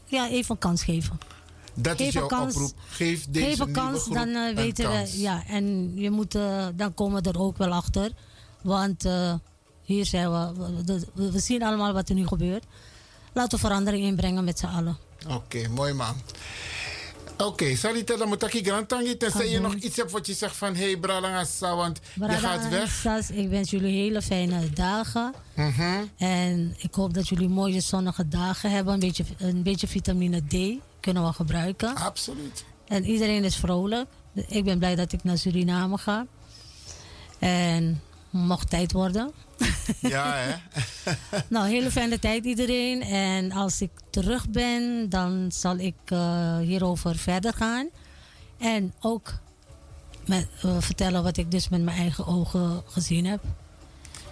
ja, 0.05 0.29
even 0.29 0.51
een 0.51 0.57
kans 0.57 0.83
geven. 0.83 1.19
Dat 1.73 1.97
Geef 1.97 2.07
is 2.07 2.13
jouw 2.13 2.27
kans. 2.27 2.53
oproep. 2.55 2.71
Geef 2.89 3.25
deze 3.29 3.45
Geef 3.45 3.59
een 3.59 3.65
nieuwe 3.65 3.81
kans, 3.81 4.07
dan 4.09 4.27
eh, 4.29 4.55
weten 4.55 4.89
we. 4.91 5.19
Ja, 5.19 5.43
en 5.47 5.91
je 5.95 6.09
moet, 6.11 6.35
eh, 6.35 6.67
dan 6.75 6.93
komen 6.93 7.23
we 7.23 7.29
er 7.29 7.39
ook 7.39 7.57
wel 7.57 7.71
achter. 7.71 8.11
Want 8.61 9.05
hier 9.83 10.05
zijn 10.05 10.31
we, 10.31 10.53
we, 10.85 11.05
we- 11.13 11.31
we 11.31 11.39
zien 11.39 11.63
allemaal 11.63 11.93
wat 11.93 12.09
er 12.09 12.15
nu 12.15 12.27
gebeurt. 12.27 12.63
Laten 13.33 13.59
we 13.59 13.65
verandering 13.65 14.03
inbrengen 14.03 14.43
met 14.43 14.59
z'n 14.59 14.65
allen. 14.65 14.97
Oké, 15.29 15.67
mooi 15.67 15.93
man. 15.93 16.15
Oké, 17.45 17.75
Sarita, 17.75 18.15
dan 18.15 18.27
moet 18.27 18.53
ik 18.53 18.67
grand 18.67 18.87
tangi. 18.87 19.17
Tenzij 19.17 19.49
je 19.49 19.59
nog 19.59 19.73
iets 19.73 19.97
hebt 19.97 20.11
wat 20.11 20.27
je 20.27 20.33
zegt 20.33 20.55
van... 20.55 20.75
Hé, 20.75 20.83
hey, 20.83 20.97
Bralangasa, 20.97 21.75
want 21.75 21.99
je 22.13 22.29
gaat 22.29 22.69
weg. 22.69 23.05
Ik 23.31 23.49
wens 23.49 23.69
jullie 23.69 24.01
hele 24.01 24.21
fijne 24.21 24.69
dagen. 24.69 25.33
Mhm. 25.55 26.03
En 26.17 26.75
ik 26.77 26.93
hoop 26.93 27.13
dat 27.13 27.27
jullie 27.27 27.49
mooie 27.49 27.79
zonnige 27.79 28.27
dagen 28.27 28.71
hebben. 28.71 28.93
Een 28.93 28.99
beetje, 28.99 29.23
een 29.37 29.63
beetje 29.63 29.87
vitamine 29.87 30.41
D 30.47 30.79
kunnen 30.99 31.25
we 31.25 31.33
gebruiken. 31.33 31.95
Absoluut. 31.95 32.63
En 32.87 33.05
iedereen 33.05 33.43
is 33.43 33.55
vrolijk. 33.55 34.07
Ik 34.47 34.63
ben 34.63 34.79
blij 34.79 34.95
dat 34.95 35.11
ik 35.11 35.23
naar 35.23 35.37
Suriname 35.37 35.97
ga. 35.97 36.25
En 37.39 38.01
mocht 38.29 38.69
tijd 38.69 38.91
worden. 38.91 39.31
Ja, 39.99 40.33
hè? 40.35 40.55
Nou, 41.47 41.67
hele 41.67 41.91
fijne 41.91 42.19
tijd 42.19 42.45
iedereen. 42.45 43.01
En 43.01 43.51
als 43.51 43.81
ik 43.81 43.89
terug 44.09 44.49
ben, 44.49 45.09
dan 45.09 45.45
zal 45.51 45.77
ik 45.77 45.95
eh, 46.05 46.57
hierover 46.57 47.15
verder 47.17 47.53
gaan. 47.53 47.89
En 48.57 48.93
ook 48.99 49.33
met, 50.25 50.47
eh, 50.61 50.75
vertellen 50.79 51.23
wat 51.23 51.37
ik 51.37 51.51
dus 51.51 51.69
met 51.69 51.81
mijn 51.81 51.97
eigen 51.97 52.25
ogen 52.27 52.83
gezien 52.85 53.25
heb. 53.25 53.43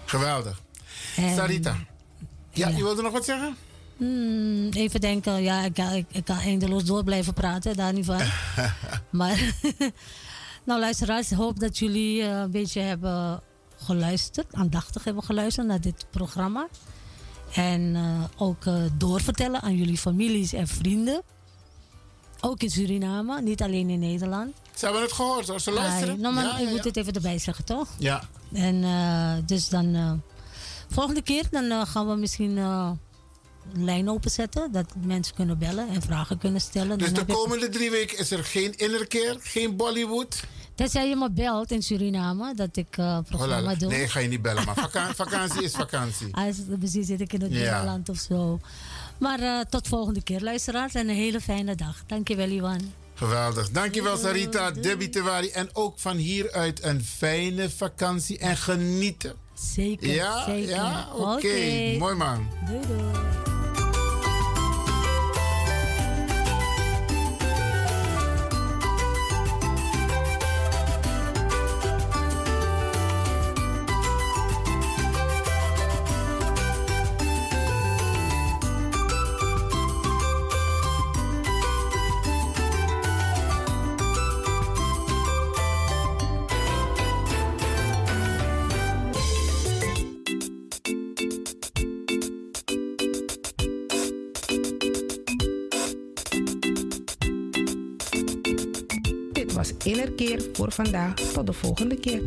Geweldig. 0.05 0.61
En- 1.15 1.35
Sarita. 1.35 1.75
Ja, 2.51 2.67
ja. 2.67 2.77
je 2.77 2.83
wilde 2.83 3.01
nog 3.01 3.11
wat 3.11 3.25
zeggen? 3.25 3.55
Hmm, 3.97 4.69
even 4.69 5.01
denken, 5.01 5.43
ja, 5.43 5.63
ik, 5.63 5.73
kan- 5.73 5.93
ik, 5.93 6.05
ik 6.11 6.25
kan 6.25 6.37
eindeloos 6.39 6.83
door 6.83 7.03
blijven 7.03 7.33
praten, 7.33 7.75
daar 7.75 7.93
niet 7.93 8.05
van. 8.05 8.21
maar, 9.19 9.53
nou 10.63 10.79
luisteraars, 10.79 11.31
ik 11.31 11.37
hoop 11.37 11.59
dat 11.59 11.77
jullie 11.77 12.21
eh, 12.23 12.29
een 12.39 12.51
beetje 12.51 12.81
hebben 12.81 13.41
geluisterd, 13.88 14.53
aandachtig 14.53 15.03
hebben 15.03 15.23
geluisterd 15.23 15.67
naar 15.67 15.81
dit 15.81 16.05
programma. 16.11 16.67
En 17.53 17.95
eh, 17.95 18.23
ook 18.47 18.65
eh, 18.65 18.75
doorvertellen 18.97 19.61
aan 19.61 19.75
jullie 19.75 19.97
families 19.97 20.53
en 20.53 20.67
vrienden. 20.67 21.21
Ook 22.41 22.61
in 22.61 22.69
Suriname, 22.69 23.41
niet 23.41 23.61
alleen 23.61 23.89
in 23.89 23.99
Nederland. 23.99 24.55
Ze 24.75 24.85
hebben 24.85 25.01
het 25.03 25.11
gehoord 25.11 25.47
hoor, 25.47 25.59
ze 25.59 25.71
luisteren. 25.71 26.13
Ah, 26.13 26.19
nou, 26.19 26.33
maar 26.33 26.43
Ja, 26.43 26.57
ik 26.57 26.63
ja, 26.63 26.69
moet 26.69 26.77
ja. 26.83 26.88
het 26.88 26.97
even 26.97 27.13
erbij 27.13 27.38
zeggen, 27.39 27.65
toch? 27.65 27.88
Ja. 27.97 28.23
En 28.53 28.83
eh, 28.83 29.33
dus 29.45 29.69
dan, 29.69 30.21
volgende 30.89 31.21
keer 31.21 31.43
dan 31.51 31.88
gaan 31.88 32.07
we 32.07 32.15
misschien 32.15 32.57
een 32.57 32.99
lijn 33.73 34.09
openzetten. 34.09 34.71
Dat 34.71 34.93
mensen 35.01 35.35
kunnen 35.35 35.57
bellen 35.57 35.89
en 35.89 36.01
vragen 36.01 36.38
kunnen 36.38 36.61
stellen. 36.61 36.97
Dus 36.97 37.13
Dan 37.13 37.25
de 37.25 37.31
ik- 37.33 37.38
komende 37.38 37.69
drie 37.69 37.91
weken 37.91 38.17
is 38.17 38.31
er 38.31 38.43
geen 38.43 38.73
innerkeer, 38.77 39.38
geen 39.39 39.75
Bollywood. 39.75 40.43
Tenzij 40.78 41.09
je 41.09 41.15
me 41.15 41.32
belt 41.32 41.71
in 41.71 41.82
Suriname, 41.84 42.55
dat 42.55 42.78
ik 42.78 42.97
eh 42.97 43.17
programma 43.30 43.75
Voilà. 43.75 43.78
doe. 43.78 43.89
Nee, 43.89 44.07
ga 44.07 44.19
je 44.19 44.28
niet 44.28 44.41
bellen, 44.41 44.65
maar 44.65 44.75
vaka- 44.75 45.13
vakantie 45.25 45.63
is 45.63 45.71
vakantie. 45.73 46.36
Als 46.36 46.55
precies 46.80 47.05
zit 47.07 47.21
ik 47.21 47.34
in 47.34 47.41
het 47.41 47.51
Ja. 47.53 47.57
binnenland 47.61 48.09
of 48.09 48.17
zo. 48.17 48.59
Maar 49.19 49.39
eh, 49.39 49.59
tot 49.69 49.88
volgende 49.88 50.23
keer, 50.23 50.41
luisteraars. 50.41 50.93
En 50.93 51.09
een 51.09 51.15
hele 51.15 51.41
fijne 51.41 51.75
dag. 51.75 52.03
Dankjewel, 52.07 52.49
Iwan. 52.49 52.93
Geweldig. 53.13 53.69
Dankjewel 53.69 54.17
Sarita, 54.17 54.71
Debbie 54.71 55.09
Tewari. 55.09 55.49
En 55.49 55.69
ook 55.73 55.99
van 55.99 56.17
hieruit 56.17 56.84
een 56.84 57.03
fijne 57.03 57.69
vakantie 57.69 58.38
en 58.38 58.57
genieten. 58.57 59.34
Zeker, 59.53 60.07
Ja, 60.13 60.43
zeker. 60.45 60.69
ja, 60.69 61.07
oké. 61.15 61.32
Oké. 61.32 61.95
Mooi 61.97 62.15
man. 62.15 62.47
Doei, 62.65 62.80
doei. 62.88 63.57
Innerkeer 100.18 100.49
voor 100.53 100.72
vandaag. 100.72 101.13
Tot 101.13 101.45
de 101.45 101.53
volgende 101.53 101.95
keer. 101.95 102.22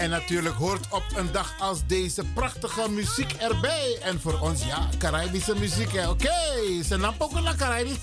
En 0.00 0.10
natuurlijk 0.10 0.54
hoort 0.54 0.86
op 0.90 1.02
een 1.14 1.32
dag 1.32 1.54
als 1.58 1.78
deze 1.86 2.24
prachtige 2.34 2.90
muziek 2.90 3.32
erbij. 3.32 3.98
En 4.02 4.20
voor 4.20 4.38
ons, 4.38 4.64
ja, 4.64 4.88
Caribische 4.98 5.54
muziek, 5.58 5.92
hè. 5.92 6.08
Oké, 6.08 6.24
okay. 6.24 6.82
se 6.82 6.96
nam 6.96 7.14
ook 7.18 7.40
la 7.40 7.54
caribisch, 7.54 7.98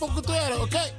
oké. 0.59 0.93